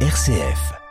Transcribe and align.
RCF. 0.00 0.85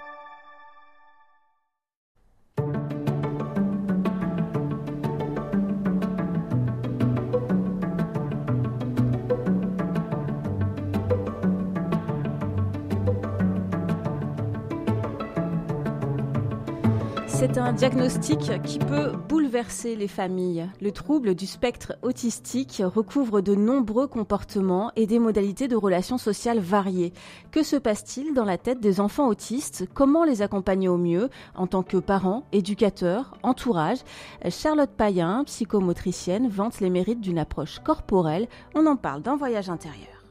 Un 17.65 17.73
diagnostic 17.73 18.61
qui 18.61 18.77
peut 18.77 19.13
bouleverser 19.27 19.95
les 19.95 20.07
familles. 20.07 20.69
Le 20.81 20.91
trouble 20.91 21.33
du 21.33 21.47
spectre 21.47 21.93
autistique 22.03 22.83
recouvre 22.85 23.41
de 23.41 23.55
nombreux 23.55 24.05
comportements 24.05 24.91
et 24.95 25.07
des 25.07 25.17
modalités 25.17 25.67
de 25.67 25.75
relations 25.75 26.19
sociales 26.19 26.59
variées. 26.59 27.11
Que 27.49 27.63
se 27.63 27.75
passe-t-il 27.75 28.35
dans 28.35 28.45
la 28.45 28.59
tête 28.59 28.81
des 28.81 28.99
enfants 28.99 29.27
autistes? 29.27 29.87
Comment 29.95 30.25
les 30.25 30.43
accompagner 30.43 30.87
au 30.87 30.97
mieux? 30.97 31.29
En 31.55 31.65
tant 31.65 31.81
que 31.81 31.97
parents, 31.97 32.43
éducateurs, 32.51 33.35
entourage 33.41 33.99
Charlotte 34.47 34.91
Payen, 34.91 35.43
psychomotricienne, 35.45 36.47
vante 36.47 36.79
les 36.81 36.91
mérites 36.91 37.21
d'une 37.21 37.39
approche 37.39 37.79
corporelle. 37.79 38.47
On 38.75 38.85
en 38.85 38.95
parle 38.95 39.23
dans 39.23 39.37
Voyage 39.37 39.71
intérieur. 39.71 40.23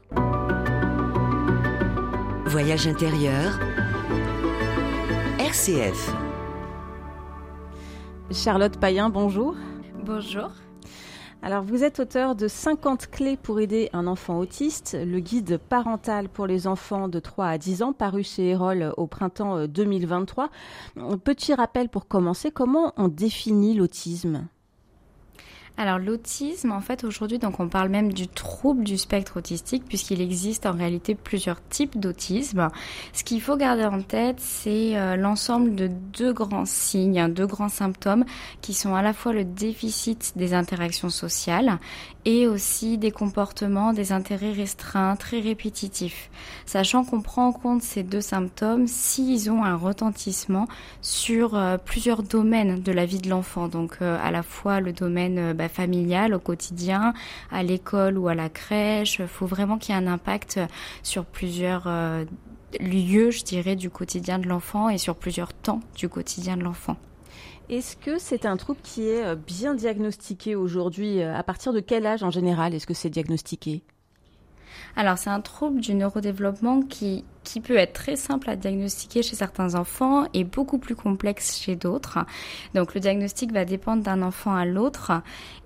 Voyage 2.45 2.87
intérieur. 2.87 3.59
RCF. 5.39 6.24
Charlotte 8.31 8.77
Payen, 8.79 9.09
bonjour. 9.09 9.55
Bonjour. 10.03 10.49
Alors, 11.43 11.63
vous 11.63 11.83
êtes 11.83 11.99
auteur 11.99 12.35
de 12.35 12.47
50 12.47 13.07
clés 13.11 13.37
pour 13.37 13.59
aider 13.59 13.89
un 13.93 14.07
enfant 14.07 14.39
autiste, 14.39 14.97
le 14.99 15.19
guide 15.19 15.57
parental 15.57 16.27
pour 16.27 16.47
les 16.47 16.65
enfants 16.65 17.07
de 17.07 17.19
3 17.19 17.45
à 17.45 17.57
10 17.59 17.83
ans, 17.83 17.93
paru 17.93 18.23
chez 18.23 18.49
Erol 18.49 18.93
au 18.97 19.05
printemps 19.05 19.67
2023. 19.67 20.49
Petit 21.23 21.53
rappel 21.53 21.87
pour 21.89 22.07
commencer, 22.07 22.49
comment 22.49 22.93
on 22.97 23.09
définit 23.09 23.75
l'autisme? 23.75 24.47
Alors 25.77 25.99
l'autisme, 25.99 26.71
en 26.71 26.79
fait, 26.79 27.03
aujourd'hui, 27.03 27.37
donc 27.37 27.59
on 27.59 27.67
parle 27.67 27.89
même 27.89 28.13
du 28.13 28.29
trouble 28.29 28.85
du 28.85 28.97
spectre 28.97 29.37
autistique, 29.37 29.83
puisqu'il 29.85 30.21
existe 30.21 30.65
en 30.65 30.71
réalité 30.71 31.15
plusieurs 31.15 31.61
types 31.67 31.99
d'autisme. 31.99 32.69
Ce 33.11 33.25
qu'il 33.25 33.41
faut 33.41 33.57
garder 33.57 33.83
en 33.83 34.01
tête, 34.01 34.39
c'est 34.39 34.97
euh, 34.97 35.17
l'ensemble 35.17 35.75
de 35.75 35.87
deux 35.87 36.31
grands 36.31 36.65
signes, 36.65 37.19
hein, 37.19 37.29
deux 37.29 37.47
grands 37.47 37.69
symptômes, 37.69 38.23
qui 38.61 38.73
sont 38.73 38.95
à 38.95 39.01
la 39.01 39.11
fois 39.11 39.33
le 39.33 39.43
déficit 39.43 40.33
des 40.37 40.53
interactions 40.53 41.09
sociales 41.09 41.77
et 42.25 42.47
aussi 42.47 42.97
des 42.97 43.11
comportements, 43.11 43.93
des 43.93 44.11
intérêts 44.11 44.51
restreints, 44.51 45.15
très 45.15 45.39
répétitifs. 45.39 46.29
Sachant 46.65 47.05
qu'on 47.05 47.21
prend 47.21 47.47
en 47.47 47.51
compte 47.51 47.83
ces 47.83 48.03
deux 48.03 48.21
symptômes 48.21 48.87
s'ils 48.87 49.51
ont 49.51 49.63
un 49.63 49.75
retentissement 49.75 50.67
sur 51.01 51.55
euh, 51.55 51.77
plusieurs 51.77 52.23
domaines 52.23 52.81
de 52.81 52.91
la 52.91 53.05
vie 53.05 53.19
de 53.19 53.29
l'enfant, 53.29 53.67
donc 53.67 53.97
euh, 54.01 54.17
à 54.23 54.31
la 54.31 54.41
fois 54.41 54.79
le 54.79 54.91
domaine 54.91 55.53
bah, 55.53 55.69
familiale 55.69 56.33
au 56.33 56.39
quotidien, 56.39 57.13
à 57.51 57.61
l'école 57.61 58.17
ou 58.17 58.27
à 58.27 58.35
la 58.35 58.49
crèche. 58.49 59.19
Il 59.19 59.27
faut 59.27 59.45
vraiment 59.45 59.77
qu'il 59.77 59.93
y 59.93 59.97
ait 59.97 60.01
un 60.01 60.07
impact 60.07 60.59
sur 61.03 61.25
plusieurs 61.25 61.83
euh, 61.85 62.25
lieux, 62.79 63.31
je 63.31 63.43
dirais, 63.43 63.75
du 63.75 63.89
quotidien 63.89 64.39
de 64.39 64.47
l'enfant 64.47 64.89
et 64.89 64.97
sur 64.97 65.15
plusieurs 65.15 65.53
temps 65.53 65.81
du 65.95 66.09
quotidien 66.09 66.57
de 66.57 66.63
l'enfant. 66.63 66.97
Est-ce 67.69 67.95
que 67.97 68.19
c'est 68.19 68.45
un 68.45 68.57
trouble 68.57 68.79
qui 68.83 69.07
est 69.07 69.25
euh, 69.25 69.35
bien 69.35 69.73
diagnostiqué 69.73 70.55
aujourd'hui 70.55 71.21
euh, 71.21 71.35
À 71.35 71.43
partir 71.43 71.73
de 71.73 71.79
quel 71.79 72.05
âge 72.05 72.23
en 72.23 72.31
général 72.31 72.73
est-ce 72.73 72.85
que 72.85 72.93
c'est 72.93 73.09
diagnostiqué? 73.09 73.83
Alors 74.95 75.17
c'est 75.17 75.29
un 75.29 75.41
trouble 75.41 75.81
du 75.81 75.93
neurodéveloppement 75.93 76.81
qui 76.81 77.25
qui 77.45 77.61
peut 77.61 77.77
être 77.77 77.93
très 77.93 78.17
simple 78.17 78.49
à 78.49 78.57
diagnostiquer 78.57 79.23
chez 79.23 79.35
certains 79.37 79.75
enfants 79.75 80.25
et 80.33 80.43
beaucoup 80.43 80.77
plus 80.77 80.95
complexe 80.95 81.57
chez 81.57 81.77
d'autres. 81.77 82.19
Donc 82.73 82.93
le 82.93 82.99
diagnostic 82.99 83.53
va 83.53 83.63
dépendre 83.63 84.03
d'un 84.03 84.21
enfant 84.21 84.53
à 84.53 84.65
l'autre. 84.65 85.13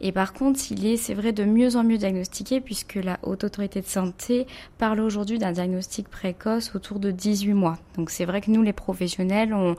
Et 0.02 0.12
par 0.12 0.34
contre, 0.34 0.60
il 0.72 0.86
est, 0.86 0.98
c'est 0.98 1.16
vrai, 1.16 1.32
de 1.32 1.44
mieux 1.44 1.76
en 1.76 1.84
mieux 1.84 1.98
diagnostiqué 1.98 2.62
puisque 2.62 2.96
la 2.96 3.18
Haute 3.24 3.44
Autorité 3.44 3.82
de 3.82 3.88
Santé 3.88 4.46
parle 4.78 5.00
aujourd'hui 5.00 5.40
d'un 5.40 5.52
diagnostic 5.52 6.08
précoce 6.10 6.76
autour 6.76 7.00
de 7.00 7.12
18 7.12 7.54
mois. 7.54 7.78
Donc 7.96 8.10
c'est 8.10 8.26
vrai 8.26 8.42
que 8.42 8.52
nous, 8.52 8.62
les 8.62 8.74
professionnels, 8.74 9.54
on, 9.54 9.76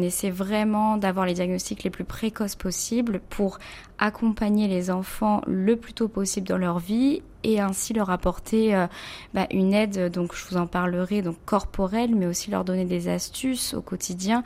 essaie 0.00 0.30
vraiment 0.30 0.96
d'avoir 0.96 1.26
les 1.26 1.34
diagnostics 1.34 1.84
les 1.84 1.90
plus 1.90 2.04
précoces 2.04 2.54
possibles 2.54 3.20
pour 3.28 3.58
accompagner 3.98 4.66
les 4.66 4.90
enfants 4.90 5.42
le 5.46 5.76
plus 5.76 5.92
tôt 5.92 6.08
possible 6.08 6.48
dans 6.48 6.56
leur 6.56 6.78
vie 6.78 7.22
et 7.42 7.60
ainsi 7.60 7.92
leur 7.92 8.10
apporter 8.10 8.74
euh, 8.74 8.86
bah, 9.34 9.46
une 9.50 9.74
aide. 9.74 10.10
Donc 10.10 10.34
je 10.34 10.46
vous 10.48 10.56
en 10.56 10.66
parlerai 10.66 11.22
donc 11.22 11.36
corporelle, 11.44 12.14
mais 12.14 12.26
aussi 12.26 12.50
leur 12.50 12.64
donner 12.64 12.84
des 12.84 13.08
astuces 13.08 13.74
au 13.74 13.82
quotidien 13.82 14.42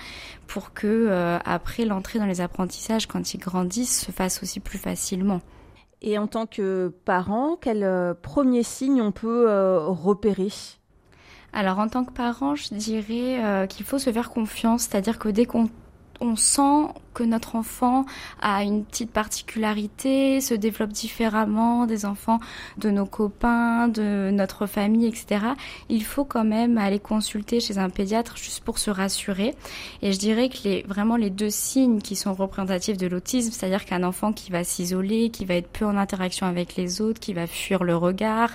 pour 0.47 0.73
que 0.73 0.87
euh, 0.87 1.39
après 1.45 1.85
l'entrée 1.85 2.19
dans 2.19 2.27
les 2.27 2.41
apprentissages, 2.41 3.07
quand 3.07 3.35
ils 3.35 3.39
grandissent, 3.39 4.07
se 4.07 4.13
fasse 4.13 4.43
aussi 4.43 4.61
plus 4.61 4.79
facilement. 4.79 5.41
Et 6.03 6.19
en 6.19 6.27
tant 6.27 6.47
que 6.47 6.93
parent, 7.05 7.57
quel 7.61 7.83
euh, 7.83 8.15
premier 8.15 8.63
signe 8.63 9.01
on 9.01 9.13
peut 9.13 9.47
euh, 9.49 9.87
repérer? 9.89 10.51
Alors 11.53 11.79
en 11.79 11.89
tant 11.89 12.05
que 12.05 12.13
parent, 12.13 12.57
je 12.57 12.75
dirais 12.75 13.69
qu'il 13.69 13.87
faut 13.87 14.01
se 14.01 14.11
faire 14.11 14.31
confiance, 14.31 14.83
c'est-à-dire 14.83 15.21
que 15.21 15.29
dès 15.29 15.47
qu'on 15.47 15.69
on 16.21 16.37
sent 16.37 16.93
que 17.15 17.23
notre 17.23 17.57
enfant 17.57 18.05
a 18.43 18.65
une 18.65 18.85
petite 18.85 19.11
particularité, 19.11 20.41
se 20.41 20.53
développe 20.53 20.91
différemment 20.91 21.87
des 21.87 22.05
enfants 22.05 22.41
de 22.77 22.91
nos 22.91 23.07
copains, 23.07 23.89
de 23.89 24.31
notre 24.33 24.67
famille, 24.67 25.07
etc. 25.07 25.47
Il 25.89 26.05
faut 26.05 26.25
quand 26.25 26.45
même 26.45 26.77
aller 26.77 26.99
consulter 26.99 27.61
chez 27.61 27.79
un 27.79 27.89
pédiatre 27.89 28.37
juste 28.37 28.63
pour 28.65 28.79
se 28.79 28.91
rassurer. 28.91 29.55
Et 30.03 30.13
je 30.13 30.19
dirais 30.19 30.49
que 30.49 30.59
les, 30.65 30.83
vraiment 30.83 31.17
les 31.17 31.31
deux 31.31 31.51
signes 31.51 32.01
qui 32.01 32.17
sont 32.17 32.35
représentatifs 32.35 32.99
de 32.99 33.07
l'autisme, 33.07 33.53
c'est-à-dire 33.53 33.85
qu'un 33.85 34.03
enfant 34.03 34.33
qui 34.33 34.51
va 34.51 34.65
s'isoler, 34.65 35.31
qui 35.31 35.45
va 35.45 35.55
être 35.55 35.69
peu 35.69 35.87
en 35.87 35.97
interaction 35.97 36.47
avec 36.47 36.75
les 36.77 37.01
autres, 37.01 37.21
qui 37.21 37.33
va 37.33 37.47
fuir 37.47 37.85
le 37.85 37.97
regard, 37.97 38.51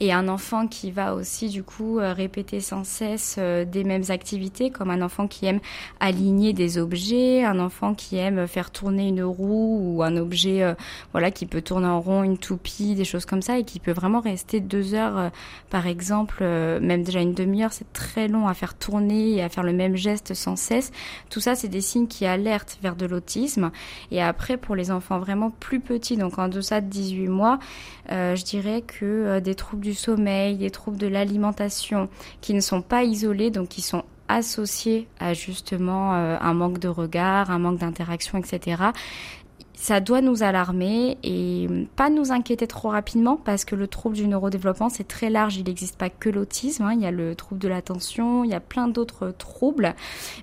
et 0.00 0.12
un 0.12 0.28
enfant 0.28 0.66
qui 0.66 0.90
va 0.90 1.14
aussi 1.14 1.48
du 1.48 1.62
coup 1.62 1.98
euh, 1.98 2.14
répéter 2.14 2.60
sans 2.60 2.84
cesse 2.84 3.36
euh, 3.38 3.66
des 3.66 3.84
mêmes 3.84 4.04
activités, 4.08 4.70
comme 4.70 4.90
un 4.90 5.02
enfant 5.02 5.28
qui 5.28 5.44
aime 5.44 5.60
aligner 6.00 6.54
des 6.54 6.78
objets, 6.78 6.97
un 7.44 7.58
enfant 7.58 7.94
qui 7.94 8.16
aime 8.16 8.46
faire 8.46 8.70
tourner 8.70 9.08
une 9.08 9.22
roue 9.22 9.78
ou 9.80 10.02
un 10.02 10.16
objet 10.16 10.62
euh, 10.62 10.74
voilà 11.12 11.30
qui 11.30 11.46
peut 11.46 11.62
tourner 11.62 11.86
en 11.86 12.00
rond, 12.00 12.22
une 12.22 12.38
toupie, 12.38 12.94
des 12.94 13.04
choses 13.04 13.24
comme 13.24 13.42
ça 13.42 13.58
et 13.58 13.64
qui 13.64 13.80
peut 13.80 13.92
vraiment 13.92 14.20
rester 14.20 14.60
deux 14.60 14.94
heures 14.94 15.18
euh, 15.18 15.28
par 15.70 15.86
exemple, 15.86 16.38
euh, 16.42 16.80
même 16.80 17.02
déjà 17.02 17.20
une 17.20 17.34
demi-heure, 17.34 17.72
c'est 17.72 17.92
très 17.92 18.28
long 18.28 18.48
à 18.48 18.54
faire 18.54 18.74
tourner 18.74 19.32
et 19.32 19.42
à 19.42 19.48
faire 19.48 19.64
le 19.64 19.72
même 19.72 19.96
geste 19.96 20.34
sans 20.34 20.56
cesse. 20.56 20.92
Tout 21.30 21.40
ça, 21.40 21.54
c'est 21.54 21.68
des 21.68 21.80
signes 21.80 22.06
qui 22.06 22.26
alertent 22.26 22.78
vers 22.82 22.96
de 22.96 23.06
l'autisme. 23.06 23.70
Et 24.10 24.22
après, 24.22 24.56
pour 24.56 24.74
les 24.74 24.90
enfants 24.90 25.18
vraiment 25.18 25.50
plus 25.50 25.80
petits, 25.80 26.16
donc 26.16 26.38
en 26.38 26.48
deçà 26.48 26.80
de 26.80 26.86
18 26.86 27.28
mois, 27.28 27.58
je 28.08 28.42
dirais 28.44 28.82
que 28.82 29.40
des 29.40 29.54
troubles 29.54 29.84
du 29.84 29.94
sommeil, 29.94 30.56
des 30.56 30.70
troubles 30.70 30.96
de 30.96 31.06
l'alimentation 31.06 32.08
qui 32.40 32.54
ne 32.54 32.60
sont 32.60 32.80
pas 32.80 33.04
isolés, 33.04 33.50
donc 33.50 33.68
qui 33.68 33.82
sont 33.82 34.04
associé 34.28 35.08
à 35.18 35.34
justement 35.34 36.14
euh, 36.14 36.36
un 36.40 36.54
manque 36.54 36.78
de 36.78 36.88
regard, 36.88 37.50
un 37.50 37.58
manque 37.58 37.78
d'interaction, 37.78 38.38
etc 38.38 38.92
ça 39.80 40.00
doit 40.00 40.20
nous 40.20 40.42
alarmer 40.42 41.18
et 41.22 41.68
pas 41.94 42.10
nous 42.10 42.32
inquiéter 42.32 42.66
trop 42.66 42.88
rapidement 42.88 43.36
parce 43.36 43.64
que 43.64 43.76
le 43.76 43.86
trouble 43.86 44.16
du 44.16 44.26
neurodéveloppement 44.26 44.88
c'est 44.88 45.06
très 45.06 45.30
large, 45.30 45.56
il 45.56 45.66
n'existe 45.66 45.96
pas 45.96 46.10
que 46.10 46.28
l'autisme, 46.28 46.82
hein. 46.82 46.94
il 46.94 47.00
y 47.00 47.06
a 47.06 47.12
le 47.12 47.36
trouble 47.36 47.60
de 47.60 47.68
l'attention, 47.68 48.42
il 48.42 48.50
y 48.50 48.54
a 48.54 48.60
plein 48.60 48.88
d'autres 48.88 49.32
troubles, 49.38 49.94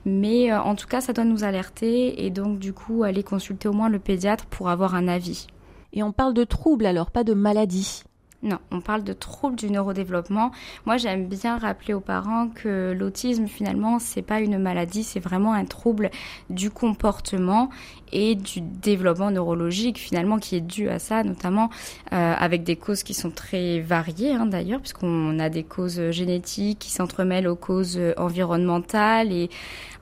mais 0.06 0.54
euh, 0.54 0.62
en 0.62 0.76
tout 0.76 0.88
cas 0.88 1.02
ça 1.02 1.12
doit 1.12 1.26
nous 1.26 1.44
alerter 1.44 2.26
et 2.26 2.30
donc 2.30 2.60
du 2.60 2.72
coup 2.72 3.04
aller 3.04 3.24
consulter 3.24 3.68
au 3.68 3.74
moins 3.74 3.90
le 3.90 4.00
pédiatre 4.00 4.46
pour 4.46 4.70
avoir 4.70 4.96
un 4.96 5.10
avis. 5.10 5.48
Et 5.92 6.02
on 6.02 6.14
parle 6.14 6.34
de 6.34 6.46
trouble 6.46 6.86
alors, 6.86 7.12
pas 7.12 7.26
de 7.26 7.34
maladie 7.34 8.04
non, 8.46 8.60
on 8.70 8.80
parle 8.80 9.04
de 9.04 9.12
troubles 9.12 9.56
du 9.56 9.72
neurodéveloppement. 9.72 10.52
Moi, 10.86 10.98
j'aime 10.98 11.28
bien 11.28 11.58
rappeler 11.58 11.96
aux 11.96 12.00
parents 12.00 12.48
que 12.48 12.94
l'autisme, 12.94 13.48
finalement, 13.48 13.98
c'est 13.98 14.22
pas 14.22 14.40
une 14.40 14.60
maladie, 14.60 15.04
c'est 15.04 15.20
vraiment 15.20 15.54
un 15.54 15.66
trouble 15.66 16.12
du 16.52 16.70
comportement 16.70 17.72
et 18.16 18.36
du 18.36 18.62
développement 18.62 19.30
neurologique, 19.30 19.98
finalement, 19.98 20.40
qui 20.40 20.56
est 20.56 20.62
dû 20.62 20.88
à 20.90 21.00
ça, 21.00 21.22
notamment 21.24 21.70
euh, 22.14 22.34
avec 22.38 22.64
des 22.64 22.78
causes 22.78 23.04
qui 23.04 23.14
sont 23.14 23.30
très 23.30 23.82
variées, 23.82 24.32
hein, 24.32 24.46
d'ailleurs, 24.46 24.80
puisqu'on 24.80 25.38
a 25.38 25.50
des 25.50 25.64
causes 25.64 26.12
génétiques 26.12 26.80
qui 26.80 26.92
s'entremêlent 26.92 27.48
aux 27.48 27.58
causes 27.58 28.00
environnementales 28.16 29.34
et 29.34 29.50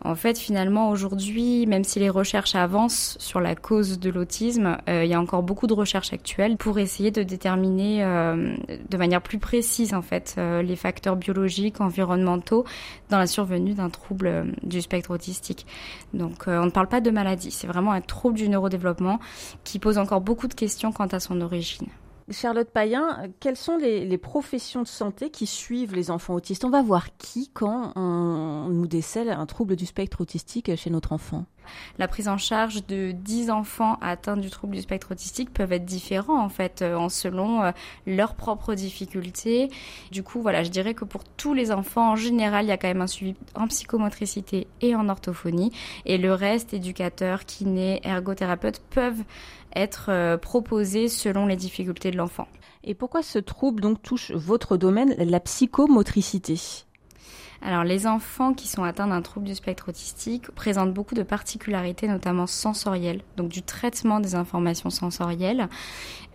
en 0.06 0.16
fait, 0.16 0.38
finalement, 0.38 0.90
aujourd'hui, 0.90 1.66
même 1.66 1.86
si 1.86 1.98
les 2.00 2.10
recherches 2.10 2.56
avancent 2.56 3.16
sur 3.20 3.40
la 3.40 3.56
cause 3.56 4.00
de 4.00 4.10
l'autisme, 4.10 4.78
euh, 4.90 5.06
il 5.06 5.10
y 5.10 5.14
a 5.14 5.20
encore 5.20 5.44
beaucoup 5.44 5.66
de 5.66 5.74
recherches 5.74 6.12
actuelles 6.12 6.58
pour 6.58 6.78
essayer 6.78 7.10
de 7.10 7.24
déterminer 7.24 8.04
euh, 8.04 8.54
de 8.90 8.98
manière 8.98 9.22
plus 9.22 9.40
précise, 9.40 9.94
en 9.94 10.02
fait, 10.02 10.36
les 10.38 10.76
facteurs 10.76 11.16
biologiques, 11.16 11.80
environnementaux 11.80 12.66
dans 13.10 13.18
la 13.18 13.28
survenue 13.28 13.74
d'un 13.74 13.90
trouble 13.90 14.54
du 14.62 14.82
spectre 14.82 15.12
autistique. 15.12 15.66
Donc, 16.14 16.44
on 16.48 16.66
ne 16.66 16.72
parle 16.72 16.88
pas 16.88 17.00
de 17.00 17.10
maladie, 17.10 17.52
c'est 17.52 17.68
vraiment 17.68 17.94
trouble 18.06 18.36
du 18.36 18.50
neurodéveloppement 18.50 19.20
qui 19.64 19.80
pose 19.80 19.98
encore 19.98 20.22
beaucoup 20.22 20.48
de 20.48 20.54
questions 20.54 20.92
quant 20.92 21.08
à 21.08 21.20
son 21.20 21.42
origine. 21.42 21.88
Charlotte 22.32 22.70
Payen, 22.70 23.30
quelles 23.40 23.58
sont 23.58 23.78
les, 23.78 24.18
professions 24.18 24.82
de 24.82 24.88
santé 24.88 25.30
qui 25.30 25.46
suivent 25.46 25.94
les 25.94 26.12
enfants 26.12 26.34
autistes? 26.34 26.64
On 26.64 26.70
va 26.70 26.82
voir 26.82 27.18
qui 27.18 27.50
quand 27.54 27.92
on 27.96 28.70
nous 28.70 28.88
décèle 28.88 29.30
un 29.30 29.46
trouble 29.46 29.76
du 29.76 29.86
spectre 29.86 30.22
autistique 30.22 30.74
chez 30.76 30.90
notre 30.90 31.12
enfant. 31.12 31.46
La 31.98 32.08
prise 32.08 32.28
en 32.28 32.38
charge 32.38 32.86
de 32.88 33.12
10 33.12 33.50
enfants 33.50 33.98
atteints 34.02 34.38
du 34.38 34.50
trouble 34.50 34.76
du 34.76 34.82
spectre 34.82 35.12
autistique 35.12 35.54
peuvent 35.54 35.72
être 35.72 35.86
différents 35.86 36.44
en 36.44 36.50
fait 36.50 36.82
euh, 36.82 36.96
en 36.96 37.10
selon 37.10 37.64
euh, 37.64 37.72
leurs 38.06 38.36
propres 38.36 38.74
difficultés. 38.74 39.70
Du 40.12 40.24
coup, 40.24 40.42
voilà, 40.42 40.64
je 40.64 40.70
dirais 40.70 40.94
que 40.94 41.06
pour 41.06 41.24
tous 41.24 41.54
les 41.54 41.72
enfants 41.72 42.12
en 42.12 42.16
général, 42.16 42.66
il 42.66 42.70
y 42.70 42.72
a 42.72 42.78
quand 42.78 42.88
même 42.88 43.02
un 43.02 43.08
suivi 43.08 43.36
en 43.56 43.68
psychomotricité 43.68 44.68
et 44.82 44.96
en 44.96 45.08
orthophonie. 45.10 45.72
Et 46.06 46.18
le 46.18 46.34
reste 46.34 46.74
éducateurs, 46.74 47.46
kinés, 47.46 48.02
ergothérapeutes 48.04 48.82
peuvent 48.90 49.24
être 49.76 50.08
euh, 50.10 50.38
proposés 50.38 51.08
selon 51.08 51.46
les 51.46 51.56
difficultés 51.56 52.12
de 52.12 52.18
l'enfant. 52.18 52.48
Et 52.84 52.94
pourquoi 52.94 53.24
ce 53.24 53.40
trouble 53.40 53.82
donc 53.82 54.02
touche 54.02 54.32
votre 54.32 54.78
domaine, 54.78 55.16
la 55.18 55.40
psychomotricité? 55.40 56.86
Alors 57.66 57.86
les 57.86 58.08
enfants 58.08 58.54
qui 58.54 58.68
sont 58.68 58.84
atteints 58.84 59.08
d'un 59.08 59.22
trouble 59.22 59.46
du 59.46 59.56
spectre 59.56 59.88
autistique 59.88 60.52
présentent 60.52 60.94
beaucoup 60.94 61.16
de 61.16 61.24
particularités, 61.24 62.10
notamment 62.10 62.46
sensorielles, 62.46 63.22
donc 63.38 63.48
du 63.48 63.64
traitement 63.64 64.20
des 64.20 64.36
informations 64.36 64.90
sensorielles. 64.90 65.70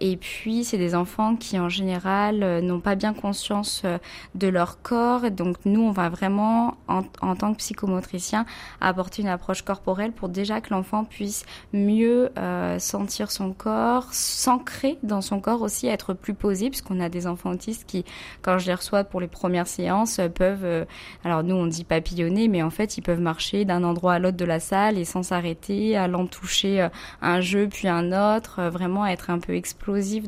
Et 0.01 0.17
puis 0.17 0.65
c'est 0.65 0.79
des 0.79 0.95
enfants 0.95 1.37
qui 1.37 1.59
en 1.59 1.69
général 1.69 2.43
euh, 2.43 2.61
n'ont 2.61 2.81
pas 2.81 2.95
bien 2.95 3.15
conscience 3.15 3.83
euh, 3.85 3.99
de 4.35 4.49
leur 4.49 4.83
corps. 4.83 5.31
Donc 5.31 5.57
nous, 5.65 5.83
on 5.83 5.91
va 5.91 6.09
vraiment, 6.09 6.77
en, 6.89 7.03
tant 7.03 7.53
que 7.53 7.59
psychomotricien, 7.59 8.47
apporter 8.81 9.23
une 9.23 9.29
approche 9.29 9.63
corporelle 9.63 10.13
pour 10.13 10.29
déjà 10.29 10.61
que 10.61 10.71
l'enfant 10.71 11.05
puisse 11.05 11.45
mieux 11.73 12.31
euh, 12.39 12.79
sentir 12.79 13.31
son 13.31 13.53
corps, 13.53 14.13
s'ancrer 14.13 14.99
dans 15.03 15.21
son 15.21 15.41
corps 15.41 15.63
aussi, 15.63 15.87
être 15.87 16.15
plus 16.15 16.35
posé, 16.35 16.71
puisqu'on 16.71 17.01
a 17.01 17.09
des 17.09 17.27
enfants 17.27 17.51
autistes 17.51 17.85
qui, 17.87 18.05
quand 18.43 18.59
je 18.59 18.67
les 18.67 18.75
reçois 18.75 19.05
pour 19.05 19.21
les 19.21 19.29
premières 19.29 19.67
séances, 19.67 20.21
peuvent 20.35 20.87
alors 21.25 21.43
nous, 21.43 21.55
on 21.55 21.67
dit 21.67 21.85
papillonner, 21.85 22.49
mais 22.49 22.63
en 22.63 22.71
fait, 22.71 22.97
ils 22.97 23.03
peuvent 23.03 23.21
marcher 23.21 23.65
d'un 23.65 23.85
endroit 23.85 24.15
à 24.15 24.19
l'autre 24.19 24.37
de 24.37 24.45
la 24.45 24.61
salle 24.61 24.99
et 24.99 25.05
sans 25.05 25.23
s'arrêter, 25.23 25.97
allant 25.97 26.27
toucher 26.27 26.83
euh, 26.83 26.89
un 27.21 27.41
jeu 27.41 27.69
puis 27.69 27.89
un 27.89 28.37
autre, 28.37 28.61
euh, 28.61 28.71
vraiment 28.71 29.07
être 29.07 29.31
un 29.31 29.39
peu 29.39 29.55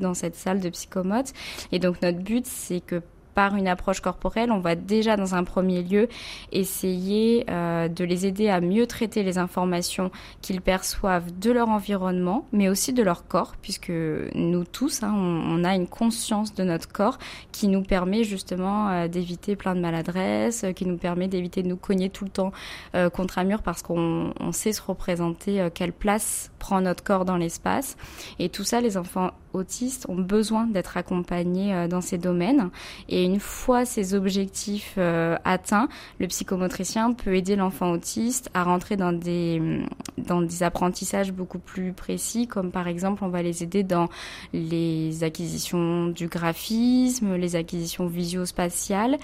dans 0.00 0.14
cette 0.14 0.36
salle 0.36 0.60
de 0.60 0.68
psychomote. 0.70 1.32
Et 1.72 1.78
donc 1.78 2.02
notre 2.02 2.18
but, 2.18 2.46
c'est 2.46 2.80
que 2.80 3.02
par 3.34 3.54
une 3.54 3.68
approche 3.68 4.00
corporelle, 4.00 4.50
on 4.52 4.58
va 4.58 4.74
déjà 4.74 5.16
dans 5.16 5.34
un 5.34 5.44
premier 5.44 5.82
lieu 5.82 6.08
essayer 6.52 7.46
euh, 7.48 7.88
de 7.88 8.04
les 8.04 8.26
aider 8.26 8.48
à 8.48 8.60
mieux 8.60 8.86
traiter 8.86 9.22
les 9.22 9.38
informations 9.38 10.10
qu'ils 10.42 10.60
perçoivent 10.60 11.30
de 11.38 11.50
leur 11.50 11.68
environnement, 11.68 12.46
mais 12.52 12.68
aussi 12.68 12.92
de 12.92 13.02
leur 13.02 13.26
corps, 13.26 13.54
puisque 13.62 13.92
nous 14.34 14.64
tous, 14.64 15.02
hein, 15.02 15.14
on, 15.14 15.64
a 15.64 15.74
une 15.74 15.86
conscience 15.86 16.54
de 16.54 16.64
notre 16.64 16.90
corps 16.90 17.18
qui 17.52 17.68
nous 17.68 17.82
permet 17.82 18.24
justement 18.24 18.88
euh, 18.88 19.08
d'éviter 19.08 19.56
plein 19.56 19.74
de 19.74 19.80
maladresses, 19.80 20.66
qui 20.74 20.86
nous 20.86 20.96
permet 20.96 21.28
d'éviter 21.28 21.62
de 21.62 21.68
nous 21.68 21.76
cogner 21.76 22.10
tout 22.10 22.24
le 22.24 22.30
temps 22.30 22.52
euh, 22.94 23.10
contre 23.10 23.38
un 23.38 23.44
mur 23.44 23.62
parce 23.62 23.82
qu'on 23.82 24.32
sait 24.52 24.72
se 24.72 24.82
représenter 24.82 25.68
quelle 25.74 25.92
place 25.92 26.50
prend 26.58 26.80
notre 26.80 27.04
corps 27.04 27.24
dans 27.24 27.36
l'espace. 27.36 27.96
Et 28.38 28.48
tout 28.48 28.64
ça, 28.64 28.80
les 28.80 28.96
enfants 28.96 29.30
autistes 29.52 30.06
ont 30.08 30.16
besoin 30.16 30.66
d'être 30.66 30.96
accompagnés 30.96 31.74
euh, 31.74 31.88
dans 31.88 32.00
ces 32.00 32.18
domaines. 32.18 32.70
Et 33.08 33.24
une 33.24 33.40
fois 33.40 33.84
ces 33.84 34.14
objectifs 34.14 34.94
euh, 34.98 35.36
atteints, 35.44 35.88
le 36.18 36.26
psychomotricien 36.26 37.12
peut 37.12 37.34
aider 37.34 37.56
l'enfant 37.56 37.90
autiste 37.90 38.50
à 38.54 38.64
rentrer 38.64 38.96
dans 38.96 39.12
des, 39.12 39.60
mm, 39.60 39.86
dans 40.18 40.42
des 40.42 40.62
apprentissages 40.62 41.32
beaucoup 41.32 41.58
plus 41.58 41.92
précis, 41.92 42.46
comme 42.46 42.70
par 42.70 42.88
exemple, 42.88 43.24
on 43.24 43.28
va 43.28 43.42
les 43.42 43.62
aider 43.62 43.82
dans 43.82 44.08
les 44.52 45.24
acquisitions 45.24 46.08
du 46.08 46.28
graphisme, 46.28 47.34
les 47.36 47.56
acquisitions 47.56 48.06
visio-spatiales. 48.06 49.18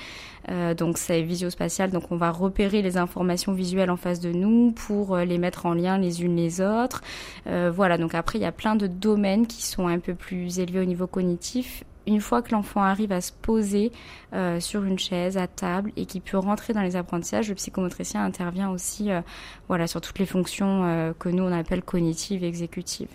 Euh, 0.48 0.74
donc 0.74 0.98
c'est 0.98 1.22
visio-spatial, 1.22 1.90
donc 1.90 2.04
on 2.10 2.16
va 2.16 2.30
repérer 2.30 2.82
les 2.82 2.96
informations 2.96 3.52
visuelles 3.52 3.90
en 3.90 3.96
face 3.96 4.20
de 4.20 4.32
nous 4.32 4.72
pour 4.72 5.16
les 5.16 5.38
mettre 5.38 5.66
en 5.66 5.74
lien 5.74 5.98
les 5.98 6.22
unes 6.22 6.36
les 6.36 6.60
autres. 6.60 7.02
voilà, 7.46 7.98
donc 7.98 8.14
après 8.14 8.38
il 8.38 8.42
y 8.42 8.46
a 8.46 8.52
plein 8.52 8.76
de 8.76 8.86
domaines 8.86 9.46
qui 9.46 9.62
sont 9.62 9.88
un 9.88 9.98
peu 9.98 10.14
plus 10.14 10.58
élevé 10.58 10.80
au 10.80 10.84
niveau 10.84 11.06
cognitif, 11.06 11.84
une 12.06 12.20
fois 12.20 12.42
que 12.42 12.52
l'enfant 12.52 12.82
arrive 12.82 13.12
à 13.12 13.20
se 13.20 13.32
poser 13.32 13.92
euh, 14.32 14.60
sur 14.60 14.84
une 14.84 14.98
chaise, 14.98 15.36
à 15.36 15.46
table, 15.46 15.92
et 15.96 16.06
qui 16.06 16.20
peut 16.20 16.38
rentrer 16.38 16.72
dans 16.72 16.82
les 16.82 16.96
apprentissages, 16.96 17.48
le 17.48 17.54
psychomotricien 17.54 18.24
intervient 18.24 18.70
aussi 18.70 19.10
euh, 19.10 19.20
voilà, 19.68 19.86
sur 19.86 20.00
toutes 20.00 20.18
les 20.18 20.26
fonctions 20.26 20.84
euh, 20.84 21.12
que 21.18 21.28
nous 21.28 21.42
on 21.42 21.52
appelle 21.52 21.82
cognitives 21.82 22.44
et 22.44 22.48
exécutives. 22.48 23.08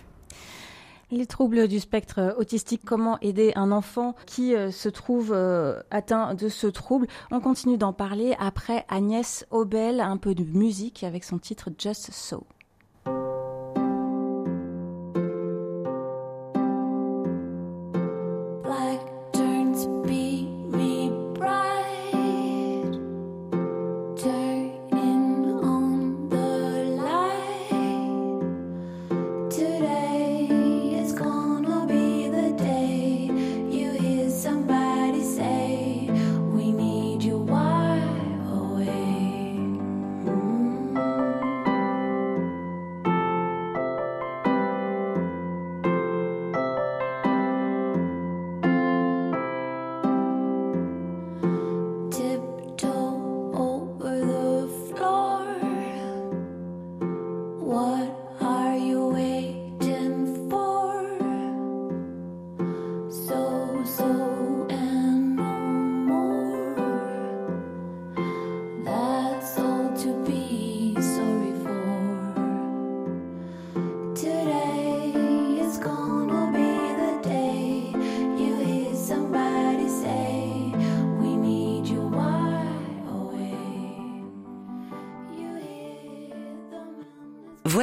Les 1.12 1.26
troubles 1.26 1.68
du 1.68 1.78
spectre 1.78 2.34
autistique, 2.38 2.86
comment 2.86 3.18
aider 3.20 3.52
un 3.54 3.70
enfant 3.70 4.14
qui 4.24 4.54
se 4.70 4.88
trouve 4.88 5.34
atteint 5.90 6.32
de 6.34 6.48
ce 6.48 6.66
trouble? 6.66 7.06
On 7.30 7.40
continue 7.40 7.76
d'en 7.76 7.92
parler 7.92 8.34
après 8.38 8.86
Agnès 8.88 9.44
Obel, 9.50 10.00
un 10.00 10.16
peu 10.16 10.34
de 10.34 10.42
musique 10.42 11.04
avec 11.04 11.24
son 11.24 11.38
titre 11.38 11.68
Just 11.78 12.12
So. 12.12 12.46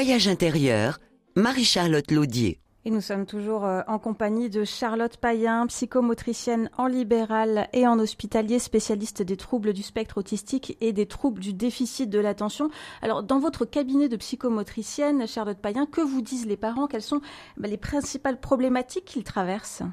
Voyage 0.02 0.30
intérieur, 0.30 0.98
Marie-Charlotte 1.36 2.10
Laudier. 2.10 2.62
Et 2.86 2.90
nous 2.90 3.02
sommes 3.02 3.26
toujours 3.26 3.66
euh, 3.66 3.82
en 3.90 4.00
compagnie 4.00 4.50
de 4.50 4.64
Charlotte 4.64 5.18
Payen, 5.18 5.68
psychomotricienne 5.68 6.70
en 6.78 6.88
libéral 6.88 7.68
et 7.74 7.86
en 7.86 8.00
hospitalier, 8.00 8.60
spécialiste 8.60 9.24
des 9.24 9.36
troubles 9.36 9.74
du 9.74 9.84
spectre 9.84 10.20
autistique 10.20 10.78
et 10.80 10.94
des 10.94 11.06
troubles 11.06 11.42
du 11.42 11.52
déficit 11.52 12.10
de 12.10 12.20
l'attention. 12.20 12.70
Alors, 13.02 13.24
dans 13.24 13.40
votre 13.40 13.66
cabinet 13.66 14.08
de 14.08 14.16
psychomotricienne, 14.16 15.28
Charlotte 15.28 15.60
Payen, 15.60 15.86
que 15.86 16.00
vous 16.00 16.22
disent 16.22 16.48
les 16.48 16.56
parents? 16.56 16.88
Quelles 16.88 17.02
sont 17.02 17.20
bah, 17.58 17.68
les 17.68 17.76
principales 17.76 18.40
problématiques 18.40 19.04
qu'ils 19.04 19.26
traversent? 19.26 19.84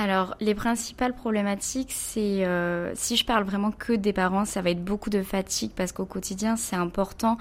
Alors, 0.00 0.36
les 0.38 0.54
principales 0.54 1.12
problématiques, 1.12 1.90
c'est 1.90 2.46
euh, 2.46 2.92
si 2.94 3.16
je 3.16 3.24
parle 3.24 3.42
vraiment 3.42 3.72
que 3.72 3.92
des 3.92 4.12
parents, 4.12 4.44
ça 4.44 4.62
va 4.62 4.70
être 4.70 4.84
beaucoup 4.84 5.10
de 5.10 5.22
fatigue 5.22 5.72
parce 5.74 5.90
qu'au 5.90 6.04
quotidien, 6.04 6.54
c'est 6.54 6.76
important 6.76 7.36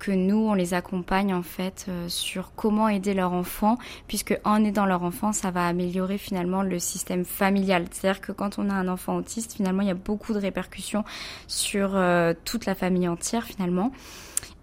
que 0.00 0.10
nous, 0.10 0.48
on 0.48 0.54
les 0.54 0.74
accompagne 0.74 1.32
en 1.32 1.44
fait 1.44 1.86
euh, 1.88 2.08
sur 2.08 2.56
comment 2.56 2.88
aider 2.88 3.14
leur 3.14 3.32
enfant, 3.32 3.78
puisque 4.08 4.36
en 4.42 4.64
aidant 4.64 4.84
leur 4.84 5.04
enfant, 5.04 5.32
ça 5.32 5.52
va 5.52 5.64
améliorer 5.68 6.18
finalement 6.18 6.64
le 6.64 6.80
système 6.80 7.24
familial. 7.24 7.84
C'est-à-dire 7.92 8.20
que 8.20 8.32
quand 8.32 8.58
on 8.58 8.68
a 8.68 8.74
un 8.74 8.88
enfant 8.88 9.14
autiste, 9.14 9.52
finalement, 9.52 9.82
il 9.82 9.88
y 9.88 9.92
a 9.92 9.94
beaucoup 9.94 10.32
de 10.32 10.40
répercussions 10.40 11.04
sur 11.46 11.94
euh, 11.94 12.34
toute 12.44 12.66
la 12.66 12.74
famille 12.74 13.06
entière 13.06 13.44
finalement. 13.44 13.92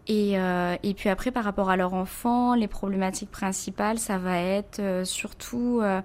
Et, 0.09 0.39
euh, 0.39 0.75
et, 0.81 0.95
puis 0.95 1.07
après, 1.07 1.29
par 1.29 1.43
rapport 1.43 1.69
à 1.69 1.77
leur 1.77 1.93
enfant, 1.93 2.55
les 2.55 2.67
problématiques 2.67 3.29
principales, 3.29 3.99
ça 3.99 4.17
va 4.17 4.39
être 4.39 4.79
euh, 4.79 5.05
surtout 5.05 5.81
euh, 5.83 6.01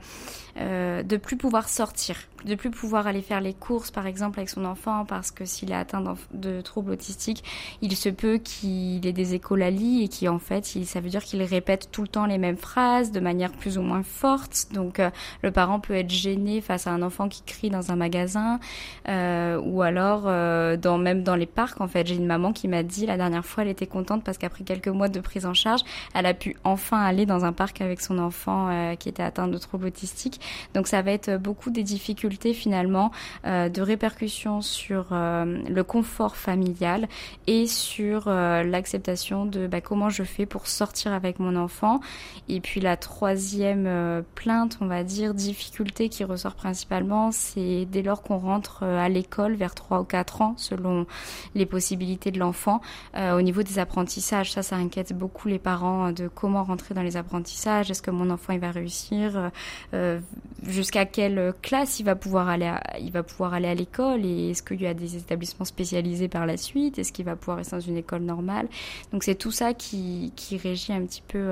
euh, 0.57 1.03
de 1.03 1.17
plus 1.17 1.37
pouvoir 1.37 1.69
sortir. 1.69 2.17
de 2.45 2.55
plus 2.55 2.71
pouvoir 2.71 3.07
aller 3.07 3.23
faire 3.23 3.41
les 3.41 3.55
courses, 3.55 3.91
par 3.91 4.07
exemple, 4.07 4.39
avec 4.39 4.51
son 4.51 4.67
enfant, 4.67 5.07
parce 5.07 5.31
que 5.31 5.47
s'il 5.47 5.71
est 5.73 5.75
atteint 5.75 6.05
de 6.33 6.61
troubles 6.61 6.91
autistiques, 6.91 7.43
il 7.81 7.97
se 7.97 8.11
peut 8.11 8.37
qu'il 8.37 9.07
ait 9.07 9.13
des 9.15 9.33
écolalies 9.33 10.05
et 10.05 10.09
qui 10.09 10.29
en 10.29 10.39
fait, 10.39 10.65
ça 10.85 11.01
veut 11.01 11.09
dire 11.09 11.25
qu'il 11.25 11.43
répète 11.43 11.89
tout 11.91 12.03
le 12.03 12.09
temps 12.09 12.27
les 12.27 12.37
mêmes 12.37 12.59
phrases 12.59 13.13
de 13.13 13.21
manière 13.21 13.51
plus 13.51 13.79
ou 13.79 13.83
moins 13.83 14.03
forte. 14.03 14.69
Donc, 14.73 15.01
euh, 15.01 15.11
le 15.43 15.51
parent 15.53 15.81
peut 15.81 15.95
être 15.95 16.11
gêné 16.11 16.61
face 16.61 16.87
à 16.87 16.91
un 16.91 17.03
enfant 17.03 17.29
qui 17.29 17.43
crie 17.43 17.71
dans 17.71 17.91
un 17.91 17.97
magasin, 17.97 18.61
euh, 19.09 19.59
ou 19.65 19.83
alors 19.83 20.25
euh, 20.27 20.77
dans 20.77 20.99
même 20.99 21.23
dans 21.23 21.37
les 21.37 21.47
parcs. 21.47 21.81
En 21.81 21.89
fait, 21.89 22.07
j'ai 22.07 22.17
une 22.17 22.27
maman 22.27 22.53
qui 22.53 22.69
m'a 22.69 22.83
dit 22.83 23.07
la 23.07 23.17
dernière 23.17 23.45
fois, 23.45 23.63
elle 23.63 23.71
était 23.71 23.87
contente 23.87 24.23
parce 24.23 24.39
qu'après 24.39 24.65
quelques 24.65 24.89
mois 24.89 25.09
de 25.09 25.21
prise 25.21 25.47
en 25.47 25.55
charge, 25.55 25.81
elle 26.15 26.27
a 26.27 26.35
pu 26.35 26.57
enfin 26.65 27.01
aller 27.01 27.27
dans 27.27 27.45
un 27.45 27.53
parc 27.53 27.81
avec 27.81 28.01
son 28.01 28.19
enfant 28.19 28.95
qui 28.99 29.09
était 29.09 29.23
atteint 29.23 29.49
de 29.49 29.59
troubles 29.59 29.87
autistiques. 29.87 30.41
Donc, 30.75 30.87
ça 30.87 31.03
va 31.03 31.13
être 31.13 31.37
beaucoup 31.37 31.71
des 31.71 31.83
difficultés 31.83 32.55
finalement 32.55 33.11
de 33.45 33.81
répercussions 33.81 34.61
sur 34.61 35.09
le 35.11 35.83
confort 35.83 36.37
familial 36.37 37.09
et 37.47 37.67
sur 37.67 38.29
l'acceptation 38.29 39.47
de 39.47 39.67
bah, 39.67 39.81
comment 39.81 40.09
je 40.09 40.23
fais 40.23 40.47
pour 40.47 40.67
sortir 40.67 41.13
avec 41.13 41.39
mon 41.39 41.57
enfant. 41.57 42.01
Et 42.49 42.61
puis 42.61 42.81
la 42.81 42.97
troisième 42.97 44.25
plainte, 44.35 44.79
on 44.81 44.87
va 44.87 45.05
dire, 45.05 45.35
difficulté 45.35 46.09
qui 46.09 46.25
ressort 46.25 46.55
principalement, 46.55 47.31
c'est 47.33 47.87
dès 47.87 48.03
lors 48.03 48.23
qu'on 48.23 48.39
rentre 48.39 48.81
euh, 48.83 48.99
à 48.99 49.09
l'école 49.09 49.55
vers 49.55 49.75
3 49.75 50.01
ou 50.01 50.05
4 50.05 50.43
ans, 50.43 50.55
selon 50.57 51.07
les 51.55 51.67
possibilités 51.67 52.31
de 52.31 52.39
l'enfant. 52.39 52.81
Euh, 53.17 53.37
au 53.37 53.43
niveau 53.43 53.63
des 53.63 53.79
apprentissages, 53.79 54.53
ça, 54.53 54.63
ça 54.63 54.77
inquiète 54.77 55.13
beaucoup 55.17 55.49
les 55.49 55.59
parents 55.59 56.13
de 56.13 56.29
comment 56.29 56.65
rentrer 56.65 56.95
dans 56.95 57.03
les 57.03 57.17
apprentissages. 57.17 57.91
Est-ce 57.91 58.03
que 58.03 58.11
mon 58.11 58.31
enfant 58.31 58.53
il 58.53 58.61
va 58.61 58.71
réussir 58.71 59.51
euh, 59.95 60.21
Jusqu'à 60.67 61.05
quelle 61.05 61.53
classe 61.61 62.01
il 62.01 62.05
va 62.05 62.17
pouvoir 62.17 62.49
aller 62.49 62.67
à, 62.67 62.83
il 62.99 63.13
va 63.13 63.23
pouvoir 63.23 63.53
aller 63.53 63.69
à 63.69 63.75
l'école 63.75 64.25
Et 64.25 64.51
est-ce 64.51 64.63
qu'il 64.63 64.81
y 64.81 64.87
a 64.87 64.95
des 64.95 65.17
établissements 65.17 65.67
spécialisés 65.67 66.29
par 66.29 66.47
la 66.47 66.57
suite? 66.57 66.99
Est-ce 66.99 67.13
qu'il 67.13 67.27
va 67.27 67.37
pouvoir 67.37 67.59
rester 67.59 67.77
dans 67.77 67.81
une 67.81 67.99
école 67.99 68.23
normale? 68.23 68.69
Donc 69.13 69.25
c'est 69.25 69.35
tout 69.35 69.51
ça 69.51 69.75
qui, 69.75 70.33
qui 70.37 70.57
régit 70.57 70.93
un 70.93 71.05
petit 71.05 71.23
peu 71.27 71.51